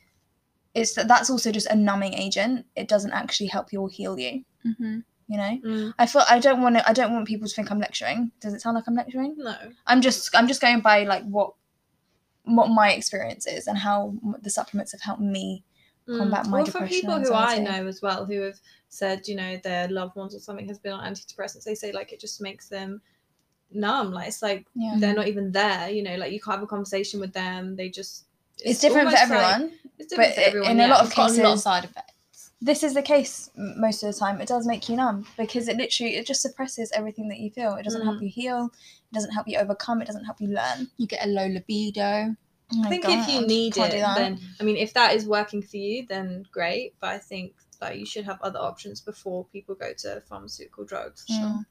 it's 0.77 0.93
that's 0.93 1.29
also 1.29 1.51
just 1.51 1.67
a 1.67 1.75
numbing 1.75 2.13
agent. 2.13 2.65
It 2.75 2.87
doesn't 2.87 3.11
actually 3.11 3.47
help 3.47 3.73
you 3.73 3.81
or 3.81 3.89
heal 3.89 4.17
you. 4.19 4.43
hmm 4.63 4.99
You 5.27 5.37
know. 5.37 5.59
Mm. 5.65 5.93
I 5.97 6.05
feel 6.05 6.23
I 6.29 6.39
don't 6.39 6.61
want 6.61 6.75
to. 6.77 6.87
I 6.87 6.93
don't 6.93 7.11
want 7.13 7.27
people 7.27 7.47
to 7.47 7.53
think 7.53 7.71
I'm 7.71 7.79
lecturing. 7.79 8.31
Does 8.39 8.53
it 8.53 8.61
sound 8.61 8.75
like 8.75 8.85
I'm 8.87 8.95
lecturing? 8.95 9.35
No. 9.37 9.55
I'm 9.87 10.01
just. 10.01 10.35
I'm 10.37 10.47
just 10.47 10.61
going 10.61 10.81
by 10.81 11.03
like 11.03 11.23
what, 11.23 11.53
what 12.43 12.69
my 12.69 12.91
experience 12.91 13.47
is 13.47 13.67
and 13.67 13.77
how 13.77 14.13
the 14.41 14.49
supplements 14.49 14.91
have 14.91 15.01
helped 15.01 15.21
me. 15.21 15.63
Combat 16.17 16.45
my 16.47 16.59
well, 16.59 16.65
for 16.67 16.87
people 16.87 17.19
who 17.19 17.33
I 17.33 17.57
know 17.57 17.85
as 17.85 18.01
well, 18.01 18.23
who 18.23 18.39
have 18.43 18.59
said, 18.87 19.27
you 19.27 19.35
know, 19.35 19.57
their 19.57 19.89
loved 19.89 20.15
ones 20.15 20.33
or 20.33 20.39
something 20.39 20.65
has 20.69 20.79
been 20.79 20.93
on 20.93 21.03
antidepressants, 21.03 21.65
they 21.65 21.75
say 21.75 21.91
like 21.91 22.13
it 22.13 22.21
just 22.21 22.39
makes 22.39 22.69
them 22.69 23.01
numb. 23.71 24.11
Like 24.13 24.29
it's 24.29 24.41
like 24.41 24.67
Yeah. 24.73 24.95
they're 24.99 25.13
not 25.13 25.27
even 25.27 25.51
there. 25.51 25.89
You 25.89 26.03
know, 26.03 26.15
like 26.15 26.31
you 26.31 26.39
can't 26.39 26.55
have 26.55 26.63
a 26.63 26.67
conversation 26.67 27.19
with 27.19 27.33
them. 27.33 27.75
They 27.75 27.89
just 27.89 28.26
It's, 28.63 28.79
different 28.79 29.09
for 29.11 29.15
almost 29.17 29.29
like- 29.31 29.43
everyone. 29.53 29.79
it's 29.99 30.09
different 30.09 30.35
but 30.35 30.41
for 30.43 30.47
everyone. 30.49 30.71
in 30.71 30.79
a 30.81 30.87
lot 30.87 31.01
of 31.01 31.07
it's 31.07 31.17
a 31.17 31.19
lot 31.21 31.29
of 31.31 31.35
cases- 31.37 31.63
side 31.63 31.83
effects. 31.85 32.51
This 32.59 32.81
is 32.81 32.95
the 32.95 33.03
case 33.03 33.51
most 33.55 34.01
of 34.01 34.11
the 34.11 34.19
time. 34.19 34.41
It 34.41 34.47
does 34.47 34.65
make 34.65 34.89
you 34.89 34.95
numb 34.95 35.27
because 35.37 35.67
it 35.67 35.77
literally 35.77 36.15
it 36.15 36.25
just 36.25 36.41
suppresses 36.41 36.91
everything 36.91 37.27
that 37.29 37.37
you 37.39 37.51
feel. 37.51 37.75
It 37.75 37.83
doesn't 37.83 38.03
help 38.03 38.17
Mm. 38.17 38.21
you 38.23 38.29
heal. 38.29 38.71
It 39.11 39.13
doesn't 39.13 39.29
help 39.31 39.47
you 39.47 39.59
overcome. 39.59 40.01
It 40.01 40.05
doesn't 40.05 40.25
help 40.25 40.41
you 40.41 40.47
learn. 40.47 40.89
You 40.97 41.05
get 41.05 41.23
a 41.23 41.27
low 41.29 41.45
libido. 41.47 42.35
Oh 42.73 42.83
I 42.83 42.89
think 42.89 43.05
if 43.07 43.29
you 43.29 43.45
need 43.45 43.75
can't 43.75 43.93
it, 43.93 43.99
then 43.99 44.39
I 44.59 44.63
mean, 44.63 44.75
if 44.75 44.91
that 44.95 45.13
is 45.13 45.27
working 45.27 45.61
for 45.61 45.77
you, 45.77 46.05
then 46.09 46.45
great. 46.51 46.95
But 46.99 47.09
I 47.11 47.19
think 47.19 47.53
that 47.79 47.99
you 47.99 48.07
should 48.07 48.25
have 48.25 48.41
other 48.41 48.59
options 48.59 49.01
before 49.01 49.45
people 49.45 49.75
go 49.75 49.93
to 49.99 50.21
pharmaceutical 50.27 50.83
drugs. 50.83 51.25
Mm. 51.31 51.63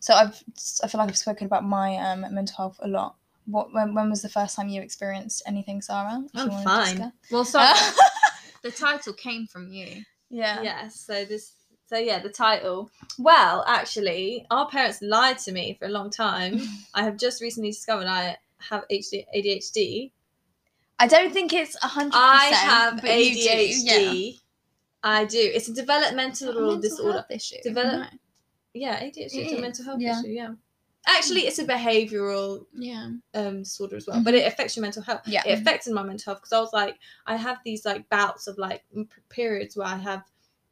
So 0.00 0.14
I've 0.14 0.42
I 0.82 0.88
feel 0.88 0.98
like 1.00 1.10
I've 1.10 1.18
spoken 1.18 1.46
about 1.46 1.64
my 1.64 1.96
um, 1.98 2.20
mental 2.34 2.56
health 2.56 2.78
a 2.80 2.88
lot. 2.88 3.16
What 3.46 3.72
when, 3.72 3.94
when 3.94 4.10
was 4.10 4.22
the 4.22 4.28
first 4.28 4.56
time 4.56 4.68
you 4.68 4.82
experienced 4.82 5.42
anything, 5.46 5.80
Sarah? 5.82 6.22
I'm 6.34 6.48
wanna 6.48 6.64
fine. 6.64 7.12
Well, 7.30 7.44
so 7.44 7.60
uh, 7.60 7.74
the 8.62 8.70
title 8.70 9.12
came 9.12 9.46
from 9.46 9.68
you. 9.72 10.02
yeah. 10.30 10.62
Yes. 10.62 11.00
So 11.00 11.24
this. 11.24 11.52
So 11.88 11.96
yeah, 11.96 12.18
the 12.18 12.30
title. 12.30 12.90
Well, 13.18 13.64
actually, 13.68 14.44
our 14.50 14.68
parents 14.68 15.00
lied 15.00 15.38
to 15.38 15.52
me 15.52 15.76
for 15.78 15.84
a 15.86 15.90
long 15.90 16.10
time. 16.10 16.60
I 16.94 17.04
have 17.04 17.16
just 17.16 17.40
recently 17.40 17.70
discovered 17.70 18.06
I 18.08 18.36
have 18.70 18.84
ADHD. 18.90 20.10
I 20.98 21.06
don't 21.06 21.32
think 21.32 21.52
it's 21.52 21.76
a 21.84 21.86
hundred 21.86 22.14
I 22.16 22.46
have 22.46 23.00
but 23.02 23.10
you 23.24 23.34
do, 23.34 23.48
ADHD. 23.48 24.32
yeah. 24.32 24.38
I 25.04 25.24
do. 25.26 25.38
It's 25.38 25.68
a 25.68 25.74
developmental 25.74 26.48
Mental 26.52 26.78
disorder. 26.78 27.24
issue. 27.30 27.56
Develop- 27.62 28.10
No. 28.12 28.18
Yeah, 28.74 29.00
ADHD 29.00 29.14
It 29.34 29.46
is 29.46 29.52
a 29.52 29.60
mental 29.60 29.84
health 29.84 30.00
yeah. 30.00 30.18
issue. 30.20 30.28
Yeah. 30.28 30.54
Actually, 31.06 31.42
it's 31.42 31.58
a 31.58 31.64
behavioural 31.64 32.66
Yeah. 32.74 33.10
um 33.34 33.62
disorder 33.62 33.96
as 33.96 34.06
well, 34.06 34.22
but 34.22 34.34
it 34.34 34.46
affects 34.46 34.76
your 34.76 34.82
mental 34.82 35.02
health. 35.02 35.22
Yeah. 35.26 35.42
It 35.46 35.58
affected 35.60 35.92
my 35.92 36.02
mental 36.02 36.32
health 36.32 36.42
because 36.42 36.52
I 36.52 36.60
was 36.60 36.72
like, 36.72 36.98
I 37.26 37.36
have 37.36 37.58
these 37.64 37.84
like 37.84 38.08
bouts 38.10 38.46
of 38.46 38.58
like 38.58 38.84
periods 39.28 39.76
where 39.76 39.86
I 39.86 39.96
have 39.96 40.24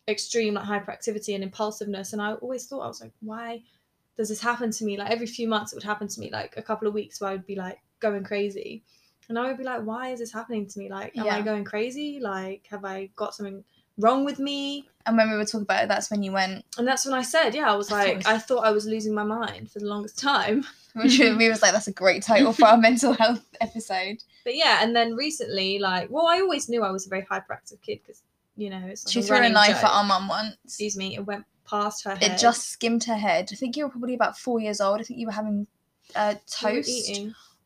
extreme 0.08 0.54
like 0.54 0.64
hyperactivity 0.64 1.34
and 1.34 1.44
impulsiveness, 1.44 2.12
and 2.12 2.20
I 2.20 2.34
always 2.34 2.66
thought 2.66 2.80
I 2.80 2.88
was 2.88 3.00
like, 3.00 3.12
why 3.20 3.62
does 4.16 4.28
this 4.28 4.40
happen 4.40 4.70
to 4.70 4.84
me? 4.84 4.96
Like 4.96 5.10
every 5.10 5.26
few 5.26 5.48
months, 5.48 5.72
it 5.72 5.76
would 5.76 5.84
happen 5.84 6.08
to 6.08 6.20
me. 6.20 6.30
Like 6.30 6.56
a 6.56 6.62
couple 6.62 6.88
of 6.88 6.94
weeks 6.94 7.20
where 7.20 7.30
I 7.30 7.34
would 7.34 7.46
be 7.46 7.56
like 7.56 7.78
going 8.00 8.24
crazy, 8.24 8.82
and 9.28 9.38
I 9.38 9.46
would 9.46 9.58
be 9.58 9.64
like, 9.64 9.82
why 9.84 10.10
is 10.10 10.18
this 10.18 10.32
happening 10.32 10.66
to 10.66 10.78
me? 10.78 10.90
Like, 10.90 11.16
am 11.16 11.28
I 11.28 11.42
going 11.42 11.64
crazy? 11.64 12.18
Like, 12.20 12.66
have 12.70 12.84
I 12.84 13.10
got 13.16 13.34
something 13.34 13.64
wrong 13.98 14.24
with 14.24 14.38
me? 14.38 14.88
And 15.06 15.16
when 15.18 15.30
we 15.30 15.36
were 15.36 15.44
talking 15.44 15.62
about 15.62 15.84
it, 15.84 15.88
that's 15.88 16.10
when 16.10 16.22
you 16.22 16.32
went. 16.32 16.64
And 16.78 16.88
that's 16.88 17.04
when 17.04 17.14
I 17.14 17.22
said, 17.22 17.54
yeah, 17.54 17.70
I 17.70 17.76
was 17.76 17.92
I 17.92 18.04
like, 18.04 18.26
I 18.26 18.38
thought 18.38 18.64
I 18.64 18.70
was 18.70 18.86
losing 18.86 19.14
my 19.14 19.22
mind 19.24 19.70
for 19.70 19.78
the 19.78 19.86
longest 19.86 20.18
time. 20.18 20.64
Which 20.94 21.18
we 21.18 21.48
was 21.50 21.60
like, 21.60 21.72
that's 21.72 21.88
a 21.88 21.92
great 21.92 22.22
title 22.22 22.52
for 22.52 22.66
our 22.66 22.76
mental 22.88 23.12
health 23.12 23.44
episode. 23.60 24.22
But 24.44 24.56
yeah, 24.56 24.78
and 24.82 24.94
then 24.94 25.14
recently, 25.14 25.78
like, 25.78 26.08
well, 26.10 26.26
I 26.26 26.40
always 26.40 26.68
knew 26.68 26.82
I 26.82 26.90
was 26.90 27.06
a 27.06 27.08
very 27.10 27.22
hyperactive 27.22 27.82
kid 27.82 27.98
because, 28.06 28.22
you 28.56 28.70
know, 28.70 28.80
it's 28.86 29.04
like 29.04 29.12
She 29.12 29.20
a 29.20 29.22
threw 29.24 29.38
a 29.38 29.48
knife 29.48 29.74
joke. 29.74 29.84
at 29.84 29.90
our 29.90 30.04
mum 30.04 30.28
once. 30.28 30.56
Excuse 30.64 30.96
me, 30.96 31.16
it 31.16 31.26
went 31.26 31.44
past 31.68 32.04
her 32.04 32.14
head. 32.14 32.32
It 32.32 32.38
just 32.38 32.68
skimmed 32.68 33.04
her 33.04 33.16
head. 33.16 33.48
I 33.52 33.56
think 33.56 33.76
you 33.76 33.84
were 33.84 33.90
probably 33.90 34.14
about 34.14 34.38
four 34.38 34.60
years 34.60 34.80
old. 34.80 35.00
I 35.00 35.02
think 35.02 35.18
you 35.18 35.26
were 35.26 35.32
having 35.32 35.66
uh, 36.14 36.36
toast 36.46 37.10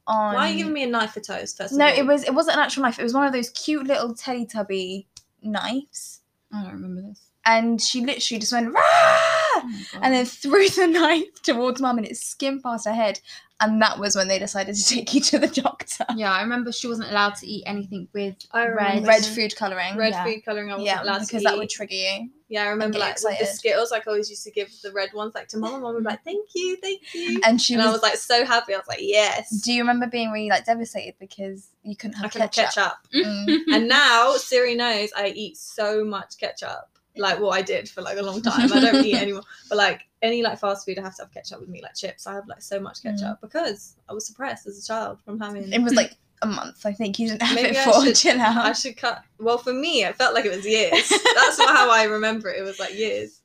on. 0.06 0.34
Why 0.34 0.48
are 0.48 0.50
you 0.50 0.58
giving 0.58 0.72
me 0.72 0.84
a 0.84 0.86
knife 0.88 1.12
for 1.12 1.20
toast? 1.20 1.58
First 1.58 1.74
No, 1.74 1.86
it 1.86 2.06
was 2.06 2.24
it 2.24 2.32
wasn't 2.34 2.56
an 2.56 2.62
actual 2.62 2.82
knife. 2.84 2.98
It 2.98 3.02
was 3.02 3.12
one 3.14 3.26
of 3.26 3.32
those 3.32 3.50
cute 3.50 3.86
little 3.86 4.14
Teletubby 4.14 5.04
knives, 5.42 6.17
I 6.52 6.62
don't 6.62 6.72
remember 6.72 7.02
this. 7.02 7.20
and 7.44 7.80
she 7.80 8.00
literally 8.04 8.40
just 8.40 8.52
went 8.52 8.72
Rah! 8.72 9.37
Oh 9.94 10.00
and 10.02 10.14
then 10.14 10.24
threw 10.26 10.68
the 10.68 10.86
knife 10.98 11.42
towards 11.42 11.80
mum, 11.80 11.98
and 11.98 12.06
it 12.06 12.16
skimmed 12.16 12.62
past 12.62 12.86
her 12.86 12.92
head. 12.94 13.20
And 13.60 13.82
that 13.82 13.98
was 13.98 14.14
when 14.14 14.28
they 14.28 14.38
decided 14.38 14.76
to 14.76 14.84
take 14.94 15.12
you 15.14 15.20
to 15.20 15.38
the 15.38 15.48
doctor. 15.48 16.04
yeah, 16.14 16.32
I 16.32 16.42
remember 16.42 16.70
she 16.70 16.86
wasn't 16.86 17.10
allowed 17.10 17.34
to 17.36 17.46
eat 17.46 17.64
anything 17.66 18.06
with 18.12 18.36
red. 18.54 19.04
Red 19.04 19.24
food 19.24 19.56
coloring. 19.56 19.96
red 19.96 20.12
yeah. 20.12 20.24
food 20.24 20.44
coloring. 20.44 20.70
I 20.70 20.74
wasn't 20.74 20.86
yeah, 20.86 21.02
allowed 21.02 21.20
because 21.20 21.42
to 21.42 21.48
that 21.48 21.54
eat. 21.54 21.58
would 21.58 21.68
trigger 21.68 21.94
you. 21.94 22.30
Yeah, 22.48 22.64
I 22.64 22.68
remember 22.68 22.98
like 22.98 23.16
with 23.22 23.38
the. 23.38 23.46
Skittles, 23.46 23.90
like 23.90 24.06
I 24.06 24.10
always 24.10 24.30
used 24.30 24.44
to 24.44 24.50
give 24.50 24.70
the 24.82 24.92
red 24.92 25.12
ones 25.12 25.34
like 25.34 25.48
to 25.48 25.58
mum, 25.58 25.74
and 25.74 25.82
mum 25.82 25.94
would 25.94 26.04
be 26.04 26.08
like, 26.08 26.24
"Thank 26.24 26.48
you, 26.54 26.76
thank 26.76 27.02
you," 27.12 27.40
And 27.44 27.60
she 27.60 27.74
and 27.74 27.82
was, 27.82 27.88
I 27.88 27.92
was 27.92 28.02
like 28.02 28.16
so 28.16 28.44
happy. 28.46 28.74
I 28.74 28.78
was 28.78 28.88
like, 28.88 29.00
"Yes." 29.02 29.50
Do 29.60 29.72
you 29.72 29.82
remember 29.82 30.06
being 30.06 30.30
really 30.30 30.48
like 30.48 30.64
devastated 30.64 31.14
because 31.20 31.68
you 31.82 31.94
couldn't 31.94 32.16
have 32.16 32.26
I 32.36 32.46
ketchup? 32.46 32.64
ketchup. 32.74 32.92
Mm. 33.14 33.58
and 33.72 33.88
now 33.88 34.34
Siri 34.36 34.74
knows 34.76 35.10
I 35.16 35.28
eat 35.28 35.56
so 35.58 36.04
much 36.04 36.38
ketchup. 36.38 36.97
Like 37.18 37.40
what 37.40 37.50
I 37.50 37.62
did 37.62 37.88
for 37.88 38.02
like 38.02 38.18
a 38.18 38.22
long 38.22 38.40
time. 38.42 38.72
I 38.72 38.80
don't 38.80 39.04
eat 39.04 39.14
anymore. 39.22 39.42
But 39.68 39.78
like 39.78 40.02
any 40.22 40.42
like 40.42 40.58
fast 40.58 40.86
food, 40.86 40.98
I 40.98 41.02
have 41.02 41.16
to 41.16 41.22
have 41.22 41.32
ketchup 41.32 41.60
with 41.60 41.68
me, 41.68 41.82
like 41.82 41.94
chips. 41.94 42.26
I 42.26 42.34
have 42.34 42.46
like 42.46 42.62
so 42.62 42.80
much 42.80 43.00
mm. 43.00 43.10
ketchup 43.10 43.40
because 43.40 43.96
I 44.08 44.12
was 44.12 44.26
suppressed 44.26 44.66
as 44.66 44.82
a 44.82 44.86
child 44.86 45.20
from 45.24 45.38
having. 45.38 45.72
It 45.72 45.82
was 45.82 45.94
like 45.94 46.16
a 46.42 46.46
month. 46.46 46.86
I 46.86 46.92
think 46.92 47.18
you 47.18 47.28
didn't 47.28 47.42
have 47.42 47.54
Maybe 47.54 47.76
it 47.76 47.86
I 47.86 47.92
for. 47.92 48.04
should- 48.04 48.16
Chill 48.16 48.40
out. 48.40 48.64
I 48.64 48.72
should 48.72 48.96
cut. 48.96 49.22
Well, 49.38 49.58
for 49.58 49.72
me, 49.72 50.04
it 50.04 50.16
felt 50.16 50.34
like 50.34 50.44
it 50.44 50.54
was 50.54 50.66
years. 50.66 51.08
That's 51.08 51.58
not 51.58 51.76
how 51.76 51.90
I 51.90 52.04
remember 52.04 52.48
it. 52.48 52.60
It 52.60 52.62
was 52.62 52.78
like 52.78 52.94
years. 52.94 53.40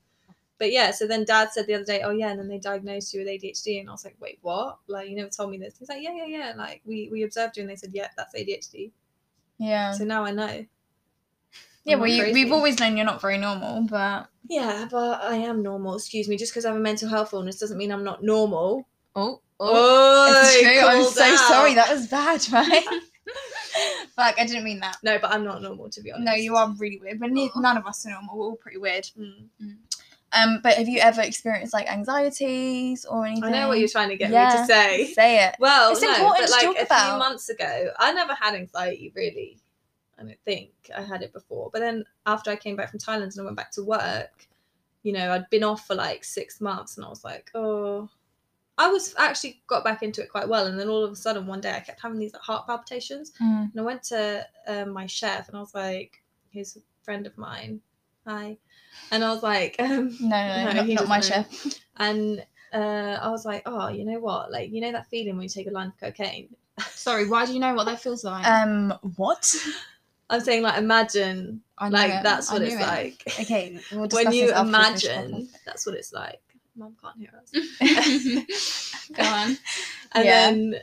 But 0.59 0.71
yeah, 0.71 0.91
so 0.91 1.07
then 1.07 1.25
Dad 1.25 1.49
said 1.51 1.67
the 1.67 1.73
other 1.73 1.83
day, 1.83 2.03
"Oh 2.03 2.11
yeah," 2.11 2.29
and 2.29 2.39
then 2.39 2.47
they 2.47 2.59
diagnosed 2.59 3.13
you 3.13 3.19
with 3.19 3.27
ADHD, 3.27 3.81
and 3.81 3.89
I 3.89 3.91
was 3.91 4.05
like, 4.05 4.15
"Wait, 4.19 4.39
what? 4.43 4.77
Like 4.87 5.09
you 5.09 5.15
never 5.15 5.29
told 5.29 5.49
me 5.51 5.57
this?" 5.57 5.77
He's 5.77 5.89
like, 5.89 6.01
"Yeah, 6.01 6.13
yeah, 6.15 6.25
yeah. 6.25 6.53
Like 6.55 6.81
we 6.85 7.09
we 7.11 7.23
observed 7.23 7.57
you, 7.57 7.61
and 7.63 7.69
they 7.69 7.75
said, 7.75 7.89
yeah, 7.93 8.07
that's 8.15 8.33
ADHD." 8.33 8.91
yeah. 9.57 9.91
So 9.91 10.05
now 10.05 10.23
I 10.23 10.31
know. 10.31 10.65
Yeah, 11.85 11.95
I'm 11.95 11.99
well, 12.01 12.09
you, 12.09 12.33
we've 12.33 12.51
always 12.51 12.79
known 12.79 12.95
you're 12.95 13.05
not 13.05 13.21
very 13.21 13.37
normal, 13.37 13.81
but 13.89 14.27
Yeah, 14.49 14.87
but 14.89 15.21
I 15.23 15.35
am 15.35 15.61
normal. 15.61 15.95
Excuse 15.95 16.27
me. 16.29 16.37
Just 16.37 16.53
because 16.53 16.65
I 16.65 16.69
have 16.69 16.77
a 16.77 16.81
mental 16.81 17.09
health 17.09 17.33
illness 17.33 17.59
doesn't 17.59 17.77
mean 17.77 17.91
I'm 17.91 18.03
not 18.03 18.23
normal. 18.23 18.87
Oh, 19.15 19.41
Oh, 19.59 20.41
It's 20.43 20.59
true. 20.61 20.79
I'm 20.87 21.03
so 21.03 21.23
out. 21.23 21.47
sorry. 21.49 21.73
That 21.75 21.89
was 21.93 22.07
bad, 22.07 22.45
right? 22.51 22.83
like 24.17 24.39
I 24.39 24.45
didn't 24.45 24.63
mean 24.63 24.79
that. 24.79 24.97
No, 25.03 25.17
but 25.19 25.31
I'm 25.31 25.43
not 25.43 25.61
normal 25.61 25.89
to 25.89 26.01
be 26.01 26.11
honest. 26.11 26.25
No, 26.25 26.33
you 26.33 26.55
are 26.55 26.73
really 26.77 26.99
weird, 27.01 27.19
but 27.19 27.31
ne- 27.31 27.49
none 27.55 27.77
of 27.77 27.85
us 27.85 28.05
are 28.05 28.09
normal. 28.11 28.37
We're 28.37 28.45
all 28.47 28.55
pretty 28.55 28.77
weird. 28.77 29.07
Mm. 29.19 29.77
Um, 30.35 30.59
but 30.63 30.73
have 30.77 30.87
you 30.89 30.99
ever 30.99 31.21
experienced 31.21 31.73
like 31.73 31.87
anxieties 31.91 33.05
or 33.05 33.25
anything? 33.25 33.43
I 33.43 33.51
know 33.51 33.67
what 33.67 33.77
you're 33.79 33.87
trying 33.87 34.09
to 34.09 34.17
get 34.17 34.31
me 34.31 34.35
to 34.37 34.65
say. 34.65 35.13
Say 35.13 35.45
it. 35.45 35.55
Well, 35.59 35.91
It's 35.91 36.01
no, 36.01 36.11
important 36.11 36.39
but 36.39 36.45
to 36.47 36.51
like 36.51 36.63
talk 36.65 36.77
a 36.79 36.85
about. 36.85 37.09
few 37.09 37.19
months 37.19 37.49
ago, 37.49 37.89
I 37.99 38.13
never 38.13 38.33
had 38.33 38.55
anxiety 38.55 39.11
really. 39.15 39.59
I 40.19 40.23
don't 40.23 40.37
think 40.45 40.71
I 40.95 41.01
had 41.01 41.21
it 41.21 41.33
before. 41.33 41.69
But 41.71 41.79
then 41.79 42.05
after 42.25 42.51
I 42.51 42.55
came 42.55 42.75
back 42.75 42.89
from 42.91 42.99
Thailand 42.99 43.31
and 43.31 43.41
I 43.41 43.43
went 43.43 43.57
back 43.57 43.71
to 43.71 43.83
work, 43.83 44.47
you 45.03 45.11
know, 45.13 45.31
I'd 45.33 45.49
been 45.49 45.63
off 45.63 45.87
for 45.87 45.95
like 45.95 46.23
six 46.23 46.61
months 46.61 46.97
and 46.97 47.05
I 47.05 47.09
was 47.09 47.23
like, 47.23 47.51
oh, 47.55 48.09
I 48.77 48.87
was 48.87 49.13
actually 49.17 49.61
got 49.67 49.83
back 49.83 50.01
into 50.01 50.21
it 50.21 50.29
quite 50.31 50.47
well. 50.47 50.67
And 50.67 50.79
then 50.79 50.89
all 50.89 51.03
of 51.03 51.11
a 51.11 51.15
sudden 51.15 51.45
one 51.45 51.61
day 51.61 51.75
I 51.75 51.79
kept 51.79 52.01
having 52.01 52.19
these 52.19 52.33
like, 52.33 52.41
heart 52.41 52.65
palpitations. 52.67 53.33
Mm. 53.41 53.71
And 53.71 53.79
I 53.79 53.83
went 53.83 54.03
to 54.03 54.45
um, 54.67 54.91
my 54.91 55.05
chef 55.05 55.47
and 55.47 55.57
I 55.57 55.59
was 55.59 55.73
like, 55.75 56.23
he's 56.49 56.77
a 56.77 56.79
friend 57.03 57.27
of 57.27 57.37
mine. 57.37 57.81
Hi. 58.25 58.57
And 59.11 59.23
I 59.23 59.33
was 59.33 59.43
like, 59.43 59.75
um, 59.79 60.15
No, 60.19 60.29
no, 60.29 60.65
No, 60.65 60.73
not, 60.73 60.87
not 60.87 61.07
my 61.07 61.17
know. 61.17 61.21
chef. 61.21 61.79
and 61.97 62.45
uh, 62.73 63.19
I 63.21 63.29
was 63.29 63.45
like, 63.45 63.63
oh, 63.65 63.89
you 63.89 64.05
know 64.05 64.19
what? 64.19 64.51
Like, 64.51 64.71
you 64.71 64.81
know 64.81 64.91
that 64.91 65.07
feeling 65.07 65.35
when 65.35 65.43
you 65.43 65.49
take 65.49 65.67
a 65.67 65.71
line 65.71 65.87
of 65.87 65.99
cocaine? 65.99 66.49
sorry. 66.89 67.27
Why 67.29 67.45
do 67.45 67.53
you 67.53 67.59
know 67.59 67.73
what 67.75 67.85
that 67.85 68.01
feels 68.01 68.23
like? 68.23 68.47
Um, 68.47 68.93
what? 69.17 69.55
I'm 70.33 70.41
saying, 70.41 70.63
like, 70.63 70.77
imagine, 70.77 71.61
like, 71.89 72.11
it. 72.11 72.23
that's 72.23 72.51
what 72.51 72.61
it's 72.61 72.75
it. 72.75 72.81
like. 72.81 73.23
Okay, 73.41 73.79
we'll 73.91 74.07
when 74.11 74.31
you 74.31 74.47
this 74.47 74.51
after 74.51 74.65
we 74.77 74.83
finish 74.83 75.03
the 75.03 75.13
imagine, 75.13 75.49
that's 75.65 75.85
what 75.85 75.95
it's 75.95 76.13
like. 76.13 76.39
Mom 76.75 76.95
can't 77.01 77.17
hear 77.17 77.29
us. 77.39 77.51
Go 79.15 79.23
on. 79.23 79.57
And 80.13 80.25
Yeah. 80.25 80.51
then 80.51 80.75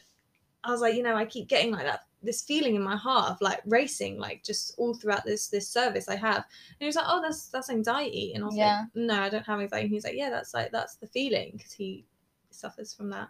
I 0.64 0.70
was 0.70 0.80
like, 0.80 0.94
you 0.94 1.02
know, 1.02 1.16
I 1.16 1.24
keep 1.24 1.48
getting 1.48 1.72
like 1.72 1.84
that 1.84 2.04
this 2.22 2.42
feeling 2.42 2.74
in 2.74 2.82
my 2.82 2.96
heart 2.96 3.30
of 3.30 3.40
like 3.40 3.60
racing, 3.66 4.18
like 4.18 4.44
just 4.44 4.74
all 4.78 4.94
throughout 4.94 5.24
this 5.24 5.48
this 5.48 5.68
service 5.68 6.08
I 6.08 6.16
have. 6.16 6.36
And 6.36 6.76
he 6.78 6.86
was 6.86 6.96
like, 6.96 7.06
oh, 7.08 7.20
that's 7.22 7.48
that's 7.48 7.70
anxiety. 7.70 8.32
And 8.34 8.44
I 8.44 8.46
was 8.46 8.56
Yeah. 8.56 8.80
like, 8.82 8.88
no, 8.94 9.22
I 9.22 9.28
don't 9.30 9.46
have 9.46 9.60
anxiety. 9.60 9.86
And 9.86 9.94
he's 9.94 10.04
like, 10.04 10.16
yeah, 10.16 10.30
that's 10.30 10.54
like 10.54 10.70
that's 10.70 10.96
the 10.96 11.06
feeling 11.08 11.52
because 11.56 11.72
he 11.72 12.04
suffers 12.50 12.92
from 12.94 13.10
that. 13.10 13.28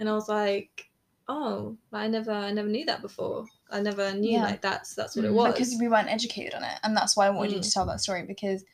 And 0.00 0.08
I 0.08 0.12
was 0.14 0.28
like, 0.28 0.90
oh, 1.28 1.76
I 1.92 2.08
never 2.08 2.32
I 2.32 2.52
never 2.52 2.68
knew 2.68 2.84
that 2.86 3.02
before. 3.02 3.46
I 3.74 3.80
never 3.80 4.12
knew 4.14 4.32
Yeah. 4.38 4.44
like 4.44 4.62
that's 4.62 4.94
that's 4.94 5.16
what 5.16 5.24
it 5.24 5.32
Mm. 5.32 5.34
was. 5.34 5.52
because 5.54 5.76
we 5.80 5.88
weren't 5.88 6.08
educated 6.08 6.54
on 6.54 6.64
it, 6.64 6.78
and 6.82 6.96
that's 6.96 7.16
why 7.16 7.26
I 7.26 7.30
wanted 7.30 7.52
you 7.52 7.58
Mm. 7.58 7.64
to 7.64 7.70
tell 7.72 7.86
that 7.86 8.00
story 8.00 8.22
because 8.22 8.64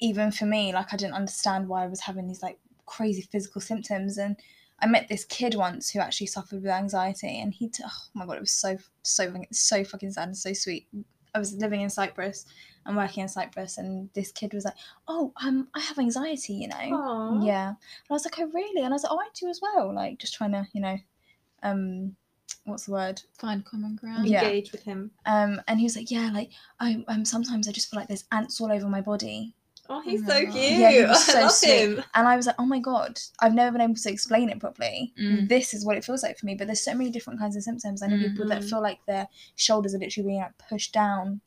even 0.00 0.30
for 0.32 0.46
me, 0.46 0.72
like 0.72 0.92
I 0.92 0.96
didn't 0.96 1.14
understand 1.14 1.68
why 1.68 1.84
I 1.84 1.86
was 1.86 2.00
having 2.00 2.26
these 2.26 2.42
like 2.42 2.58
crazy 2.86 3.22
physical 3.22 3.60
symptoms, 3.60 4.18
and 4.18 4.36
I 4.80 4.86
met 4.86 5.08
this 5.08 5.24
kid 5.24 5.54
once 5.54 5.90
who 5.90 6.00
actually 6.00 6.26
suffered 6.26 6.62
with 6.62 6.70
anxiety, 6.70 7.40
and 7.40 7.52
he, 7.54 7.68
t- 7.68 7.84
oh 7.86 7.98
my 8.14 8.26
god, 8.26 8.36
it 8.38 8.40
was 8.40 8.52
so 8.52 8.76
so 9.02 9.26
fucking- 9.30 9.46
so 9.52 9.84
fucking 9.84 10.12
sad 10.12 10.28
and 10.28 10.36
so 10.36 10.52
sweet. 10.52 10.88
I 11.34 11.38
was 11.38 11.54
living 11.54 11.80
in 11.80 11.88
Cyprus 11.90 12.44
and 12.84 12.96
working 12.96 13.22
in 13.22 13.28
Cyprus, 13.28 13.78
and 13.78 14.10
this 14.12 14.32
kid 14.32 14.52
was 14.52 14.64
like, 14.64 14.74
"Oh, 15.08 15.32
um, 15.44 15.68
I 15.74 15.80
have 15.80 15.98
anxiety, 15.98 16.54
you 16.54 16.68
know." 16.68 16.76
Aw. 16.76 17.42
Yeah. 17.44 17.68
And 17.68 17.76
I 18.10 18.12
was 18.12 18.24
like, 18.24 18.38
oh, 18.38 18.50
really? 18.52 18.82
And 18.82 18.92
I 18.92 18.96
was 18.96 19.04
like, 19.04 19.12
oh, 19.12 19.18
I 19.20 19.28
do 19.34 19.48
as 19.48 19.60
well. 19.62 19.94
Like, 19.94 20.18
just 20.18 20.34
trying 20.34 20.52
to, 20.52 20.66
you 20.74 20.80
know, 20.82 20.98
um, 21.62 22.16
what's 22.64 22.86
the 22.86 22.92
word? 22.92 23.20
Find 23.38 23.64
common 23.64 23.96
ground. 23.96 24.26
Yeah. 24.28 24.44
engage 24.44 24.72
with 24.72 24.82
him. 24.82 25.10
Um, 25.26 25.60
and 25.68 25.78
he 25.80 25.84
was 25.84 25.96
like, 25.96 26.10
yeah, 26.10 26.30
like, 26.32 26.50
I, 26.80 27.04
um, 27.08 27.24
sometimes 27.24 27.68
I 27.68 27.72
just 27.72 27.90
feel 27.90 27.98
like 27.98 28.08
there's 28.08 28.24
ants 28.32 28.60
all 28.60 28.70
over 28.72 28.88
my 28.88 29.00
body. 29.00 29.54
Oh, 29.88 30.00
he's 30.00 30.22
Oh 30.24 30.28
so 30.28 30.34
my 30.34 30.50
cute. 30.50 30.54
Yeah, 30.78 30.90
he 30.92 31.02
was 31.04 31.24
so 31.24 31.38
I 31.38 31.42
love 31.42 31.52
sweet. 31.52 31.70
him. 31.70 32.04
And 32.14 32.28
I 32.28 32.36
was 32.36 32.46
like, 32.46 32.54
oh 32.58 32.64
my 32.66 32.78
God, 32.78 33.18
I've 33.40 33.54
never 33.54 33.72
been 33.72 33.80
able 33.80 33.94
to 33.96 34.10
explain 34.10 34.48
it 34.48 34.60
properly. 34.60 35.12
Mm. 35.20 35.48
This 35.48 35.74
is 35.74 35.84
what 35.84 35.96
it 35.96 36.04
feels 36.04 36.22
like 36.22 36.38
for 36.38 36.46
me. 36.46 36.54
But 36.54 36.66
there's 36.68 36.84
so 36.84 36.94
many 36.94 37.10
different 37.10 37.40
kinds 37.40 37.56
of 37.56 37.62
symptoms. 37.64 38.02
I 38.02 38.06
know 38.06 38.16
people 38.18 38.46
that 38.48 38.62
Mhm. 38.62 38.68
feel 38.70 38.80
like 38.82 39.04
their 39.06 39.26
shoulders 39.56 39.94
are 39.94 39.98
literally 39.98 40.28
being 40.28 40.40
like 40.40 40.56
pushed 40.68 40.92
down 40.92 41.40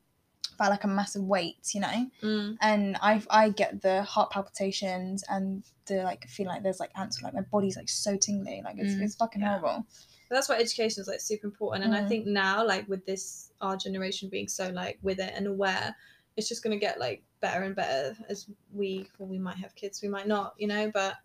by 0.57 0.67
like 0.67 0.83
a 0.83 0.87
massive 0.87 1.23
weight, 1.23 1.73
you 1.73 1.81
know? 1.81 2.09
Mm. 2.21 2.57
and 2.61 2.97
I 3.01 3.21
I 3.29 3.49
get 3.49 3.81
the 3.81 4.03
heart 4.03 4.31
palpitations 4.31 5.23
and 5.29 5.63
the 5.85 6.03
like 6.03 6.25
feeling 6.29 6.53
like 6.53 6.63
there's 6.63 6.79
like 6.79 6.91
ants 6.97 7.21
like 7.21 7.33
my 7.33 7.41
body's 7.51 7.75
like 7.75 7.89
so 7.89 8.15
tingly 8.15 8.61
like 8.63 8.75
it's, 8.77 8.93
Mm, 8.93 9.01
it's 9.01 9.15
fucking 9.15 9.41
yeah. 9.41 9.59
horrible 9.59 9.85
that's 10.29 10.49
why 10.49 10.57
education 10.57 11.01
is 11.01 11.07
like 11.07 11.21
super 11.21 11.47
important 11.47 11.85
and 11.85 11.95
i 11.95 12.01
Mm. 12.01 12.07
think 12.07 12.25
now 12.25 12.65
like 12.65 12.87
with 12.87 13.05
this 13.05 13.51
our 13.61 13.77
generation 13.77 14.29
being 14.29 14.47
so 14.47 14.69
like 14.69 14.97
with 15.01 15.19
it 15.19 15.33
and 15.35 15.47
aware 15.47 15.95
it's 16.35 16.47
just 16.49 16.63
going 16.63 16.77
to 16.77 16.79
get 16.79 16.99
like 16.99 17.23
better 17.41 17.63
and 17.63 17.75
better 17.75 18.15
as 18.29 18.47
we 18.73 19.07
well 19.17 19.29
we 19.29 19.39
might 19.39 19.57
have 19.57 19.75
kids 19.75 20.01
we 20.01 20.09
might 20.09 20.27
not 20.27 20.53
you 20.57 20.67
know 20.67 20.89
but 20.91 21.15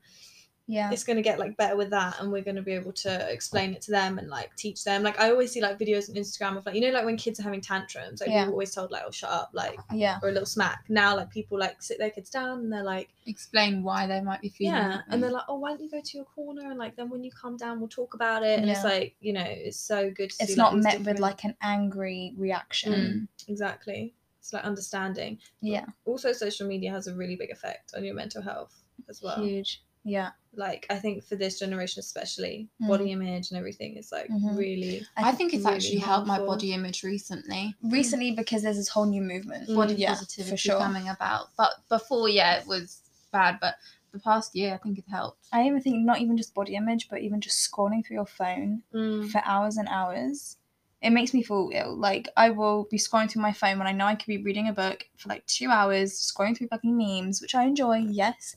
yeah. 0.71 0.91
it's 0.93 1.03
going 1.05 1.17
to 1.17 1.23
get 1.23 1.39
like 1.39 1.57
better 1.57 1.77
with 1.77 1.91
that 1.91 2.21
and 2.21 2.31
we're 2.31 2.43
going 2.43 2.57
to 2.57 2.63
be 2.63 2.73
able 2.73 2.93
to 2.93 3.31
explain 3.31 3.73
it 3.75 3.83
to 3.83 3.91
them 3.91 4.19
and 4.19 4.29
like 4.29 4.55
teach 4.57 4.85
them. 4.85 5.03
Like 5.03 5.19
i 5.21 5.31
always 5.31 5.51
see 5.51 5.61
like 5.61 5.79
videos 5.79 6.09
on 6.09 6.15
instagram 6.15 6.57
of 6.57 6.65
like 6.65 6.75
you 6.77 6.81
know 6.81 6.91
like 6.91 7.05
when 7.05 7.17
kids 7.17 7.41
are 7.41 7.43
having 7.43 7.61
tantrums 7.61 8.21
like 8.21 8.31
Yeah. 8.31 8.47
we're 8.47 8.53
always 8.53 8.73
told 8.73 8.91
like 8.91 9.03
oh 9.07 9.11
shut 9.11 9.31
up 9.31 9.51
like 9.53 9.79
yeah. 9.93 10.19
or 10.23 10.29
a 10.29 10.33
little 10.33 10.47
smack. 10.47 10.85
Now 10.89 11.17
like 11.17 11.31
people 11.31 11.59
like 11.59 11.83
sit 11.83 11.99
their 11.99 12.11
kids 12.11 12.31
down 12.31 12.61
and 12.61 12.73
they're 12.73 12.85
like 12.85 13.11
Explain 13.27 13.83
why 13.83 14.07
they 14.07 14.21
might 14.21 14.41
be 14.41 14.49
feeling. 14.49 14.75
yeah 14.75 14.89
that 14.89 15.05
and 15.09 15.23
they're 15.23 15.31
like 15.31 15.45
oh 15.49 15.59
why 15.59 15.71
don't 15.71 15.83
you 15.83 15.91
go 15.91 16.01
to 16.01 16.17
your 16.17 16.27
corner 16.27 16.71
and 16.71 16.79
like 16.79 16.97
then 16.97 17.11
when 17.11 17.25
you 17.25 17.31
calm 17.33 17.57
down 17.57 17.81
we'll 17.81 17.89
talk 17.89 18.15
about 18.15 18.43
it 18.43 18.59
and 18.61 18.71
it's 18.71 18.85
like 18.85 19.15
you 19.21 19.33
know 19.33 19.45
it's 19.47 19.79
so 19.79 20.11
good 20.11 20.31
to 20.31 20.37
it's 20.41 20.55
see, 20.55 20.57
not 20.57 20.75
these 20.75 20.85
met 20.85 21.01
with 21.05 21.19
like 21.19 21.45
an 21.45 21.55
angry 21.63 22.35
reaction. 22.37 22.93
Mm. 22.93 23.49
exactly. 23.49 24.15
It's 24.39 24.53
like 24.53 24.65
understanding. 24.65 25.39
Yeah. 25.61 25.87
Also 26.05 26.33
social 26.33 26.67
media 26.67 26.91
has 26.93 27.07
a 27.09 27.15
really 27.15 27.37
big 27.37 27.51
effect 27.51 27.93
on 27.97 28.05
your 28.05 28.15
mental 28.15 28.41
health 28.43 28.83
as 29.09 29.21
well. 29.23 29.43
Huge 29.43 29.83
yeah 30.05 30.31
like 30.55 30.87
i 30.91 30.97
think 30.99 31.23
for 31.23 31.37
this 31.37 31.59
generation 31.59 32.01
especially 32.01 32.69
Mm. 32.83 32.89
body 32.89 33.13
image 33.13 33.51
and 33.51 33.59
everything 33.59 33.97
is 33.97 34.11
like 34.11 34.29
Mhm. 34.31 34.57
really 34.57 35.07
I 35.17 35.33
think 35.33 35.53
it's 35.55 35.65
really 35.65 35.77
actually 35.77 35.99
helped 35.99 36.27
my 36.27 36.39
body 36.39 36.73
image 36.73 37.03
recently. 37.05 37.75
recently 37.83 38.31
because 38.33 38.63
there's 38.63 38.77
this 38.77 38.89
whole 38.89 39.07
new 39.07 39.21
movement 39.23 39.69
Mm, 39.69 39.75
Body 39.77 39.95
yeah, 39.95 40.09
positivity 40.15 40.51
for 40.51 40.57
sure 40.57 40.79
coming 40.79 41.09
about. 41.09 41.49
But 41.57 41.73
before, 41.89 42.29
yeah, 42.29 42.57
it 42.61 42.67
was 42.67 43.03
bad. 43.33 43.59
But 43.61 43.75
the 44.13 44.19
past 44.19 44.57
year, 44.57 44.75
I 44.75 44.79
think 44.79 44.99
it 44.99 45.05
helped. 45.09 45.47
I 45.53 45.67
even 45.67 45.81
think 45.81 45.99
not 46.05 46.21
even 46.21 46.37
just 46.37 46.55
body 46.55 46.75
image 46.75 47.09
but 47.09 47.21
even 47.21 47.41
just 47.41 47.59
scrolling 47.71 48.05
through 48.05 48.17
your 48.17 48.27
phone 48.27 48.83
Mm. 48.95 49.29
for 49.31 49.41
hours 49.45 49.77
and 49.77 49.89
hours 49.89 50.57
it 51.03 51.11
makes 51.11 51.33
me 51.33 51.43
feel 51.43 51.71
ill 51.73 51.97
like 51.97 52.29
I 52.37 52.51
will 52.51 52.85
be 52.91 52.99
scrolling 52.99 53.31
through 53.31 53.41
my 53.43 53.53
phone 53.53 53.79
when 53.79 53.87
I 53.87 53.93
know 53.93 54.05
I 54.07 54.15
could 54.17 54.27
be 54.27 54.43
reading 54.43 54.69
a 54.69 54.73
book 54.73 55.07
for 55.17 55.29
like 55.31 55.47
two 55.47 55.69
hours 55.71 56.13
scrolling 56.13 56.55
through 56.57 56.69
fucking 56.69 56.97
memes 56.97 57.41
which 57.41 57.55
I 57.55 57.65
enjoy 57.65 57.99
yes 57.99 58.57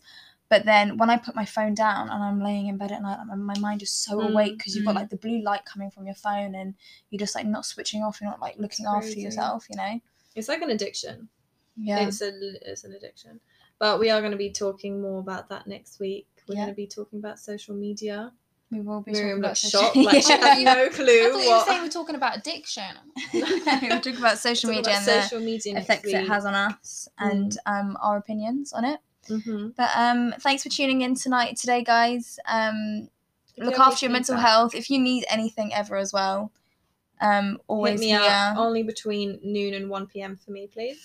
but 0.53 0.65
then 0.65 0.97
when 0.99 1.09
I 1.09 1.17
put 1.17 1.35
my 1.35 1.45
phone 1.45 1.73
down 1.73 2.09
and 2.09 2.23
I'm 2.23 2.43
laying 2.43 2.67
in 2.67 2.77
bed 2.77 2.91
at 2.91 3.01
night, 3.01 3.17
like, 3.27 3.37
my 3.39 3.57
mind 3.57 3.81
is 3.81 3.89
so 3.89 4.17
Mm, 4.19 4.29
awake 4.29 4.57
because 4.59 4.75
you've 4.75 4.85
got 4.85 4.93
mm. 4.93 4.99
like 4.99 5.09
the 5.09 5.17
blue 5.17 5.41
light 5.41 5.65
coming 5.65 5.89
from 5.89 6.05
your 6.05 6.13
phone 6.13 6.53
and 6.53 6.75
you're 7.09 7.17
just 7.25 7.33
like 7.33 7.47
not 7.47 7.65
switching 7.65 8.03
off. 8.03 8.21
You're 8.21 8.29
not 8.29 8.39
like 8.39 8.57
looking 8.59 8.85
after 8.85 9.19
yourself, 9.19 9.65
you 9.67 9.77
know? 9.77 9.99
it's 10.35 10.47
like 10.47 10.61
an 10.61 10.69
addiction 10.69 11.27
Yeah. 11.75 12.07
it's 12.07 12.21
a 12.21 12.31
it's 12.69 12.83
an 12.83 12.93
addiction 12.93 13.39
but 13.79 13.99
we 13.99 14.11
are 14.11 14.19
going 14.19 14.31
to 14.31 14.37
be 14.37 14.51
talking 14.51 15.01
more 15.01 15.19
about 15.19 15.49
that 15.49 15.65
next 15.67 15.99
week 15.99 16.27
we're 16.47 16.55
Yeah. 16.55 16.61
going 16.65 16.75
to 16.75 16.75
be 16.75 16.87
talking 16.87 17.17
about 17.19 17.39
social 17.39 17.75
media 17.75 18.31
we 18.71 18.81
will 18.81 19.01
be 19.01 19.11
Miriam 19.11 19.41
talking 19.41 19.45
about 19.45 19.57
shocked 19.57 19.95
like 20.09 20.21
she 20.23 20.33
Yeah. 20.33 20.37
has 20.47 20.63
no 20.63 20.85
I 20.85 20.89
clue 20.89 21.31
thought 21.31 21.43
you 21.43 21.49
were 21.57 21.63
saying 21.67 21.81
we're 21.83 21.89
talking 21.89 22.15
about 22.15 22.37
addiction. 22.37 22.93
we'll 23.33 24.01
talk 24.01 24.17
about 24.17 24.37
social 24.37 24.69
media 24.69 24.81
about 24.81 24.95
and 24.97 25.05
the 25.07 25.21
social 25.23 25.39
media 25.39 25.77
effects 25.79 26.09
it 26.09 26.27
has 26.27 26.45
on 26.45 26.53
us 26.55 27.07
and 27.19 27.57
um, 27.65 27.97
our 28.01 28.17
opinions 28.17 28.73
on 28.73 28.85
it. 28.85 28.99
Mhm. 29.29 29.75
But 29.75 29.89
um, 29.95 30.33
thanks 30.39 30.63
for 30.63 30.69
tuning 30.69 31.01
in 31.01 31.15
tonight, 31.15 31.57
today, 31.57 31.83
guys. 31.83 32.39
Um, 32.47 33.09
If 33.55 33.65
look 33.65 33.77
you 33.77 33.83
after 33.83 34.05
your 34.05 34.11
mental 34.11 34.35
feedback, 34.35 34.49
health. 34.49 34.75
If 34.75 34.89
you 34.89 34.99
need 34.99 35.25
anything 35.29 35.73
ever 35.73 35.95
as 35.97 36.11
well, 36.13 36.51
um, 37.21 37.59
always 37.67 38.01
hit 38.01 38.07
me 38.07 38.07
here. 38.09 38.21
up 38.29 38.57
only 38.57 38.83
between 38.83 39.39
noon 39.43 39.73
and 39.73 39.89
1 39.89 40.07
p.m. 40.07 40.35
for 40.37 40.51
me, 40.51 40.67
please. 40.67 40.99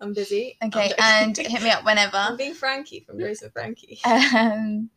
I'm 0.00 0.12
busy. 0.12 0.56
I'm 0.62 0.68
Okay, 0.68 0.92
and 0.98 1.36
hit 1.36 1.62
me 1.62 1.70
up 1.70 1.84
whenever. 1.84 2.16
I'm 2.16 2.36
being 2.36 2.54
Frankie 2.54 3.00
from 3.00 3.18
Grace 3.18 3.42
and 3.42 3.52
Frankie. 3.52 3.98
Um, 4.04 4.90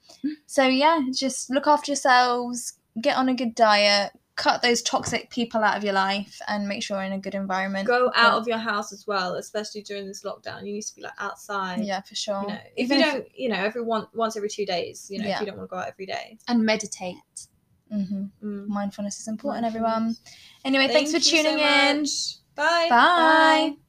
so 0.45 0.63
yeah, 0.67 1.01
just 1.13 1.49
look 1.49 1.67
after 1.67 1.91
yourselves. 1.91 2.73
Get 2.99 3.15
on 3.15 3.29
a 3.29 3.33
good 3.35 3.55
diet. 3.55 4.11
Cut 4.39 4.61
those 4.61 4.81
toxic 4.81 5.29
people 5.29 5.63
out 5.65 5.75
of 5.77 5.83
your 5.83 5.91
life, 5.93 6.39
and 6.47 6.65
make 6.65 6.81
sure 6.81 6.95
you're 6.97 7.05
in 7.05 7.11
a 7.11 7.19
good 7.19 7.35
environment. 7.35 7.85
Go 7.87 8.09
out 8.15 8.39
of 8.39 8.47
your 8.47 8.57
house 8.57 8.93
as 8.93 9.05
well, 9.05 9.35
especially 9.35 9.81
during 9.81 10.07
this 10.07 10.23
lockdown. 10.23 10.65
You 10.65 10.71
need 10.73 10.81
to 10.83 10.95
be 10.95 11.01
like 11.01 11.11
outside. 11.19 11.83
Yeah, 11.83 11.99
for 12.01 12.15
sure. 12.15 12.41
You 12.43 12.47
know, 12.47 12.59
if 12.77 12.85
Even 12.85 12.99
you 12.99 13.03
don't, 13.05 13.27
you 13.35 13.49
know, 13.49 13.57
every 13.57 13.81
one 13.83 14.07
once 14.13 14.37
every 14.37 14.47
two 14.49 14.65
days. 14.65 15.07
You 15.11 15.19
know, 15.19 15.27
Yeah. 15.27 15.35
if 15.35 15.39
you 15.41 15.45
don't 15.47 15.57
want 15.57 15.69
to 15.69 15.75
go 15.75 15.79
out 15.81 15.89
every 15.89 16.05
day. 16.05 16.37
and 16.47 16.63
meditate. 16.63 17.17
Mm-hmm. 17.93 18.23
Mm. 18.47 18.67
mindfulness 18.67 19.19
is 19.19 19.27
important, 19.27 19.65
everyone. 19.65 20.03
Mindfulness. 20.03 20.21
Anyway, 20.63 20.87
thanks 20.87 21.11
for 21.11 21.19
Thank 21.19 21.31
you 21.33 21.37
so 21.37 21.49
tuning 21.49 21.65
in. 21.65 21.97
much. 22.01 22.35
Bye. 22.55 22.87
Bye. 22.89 23.88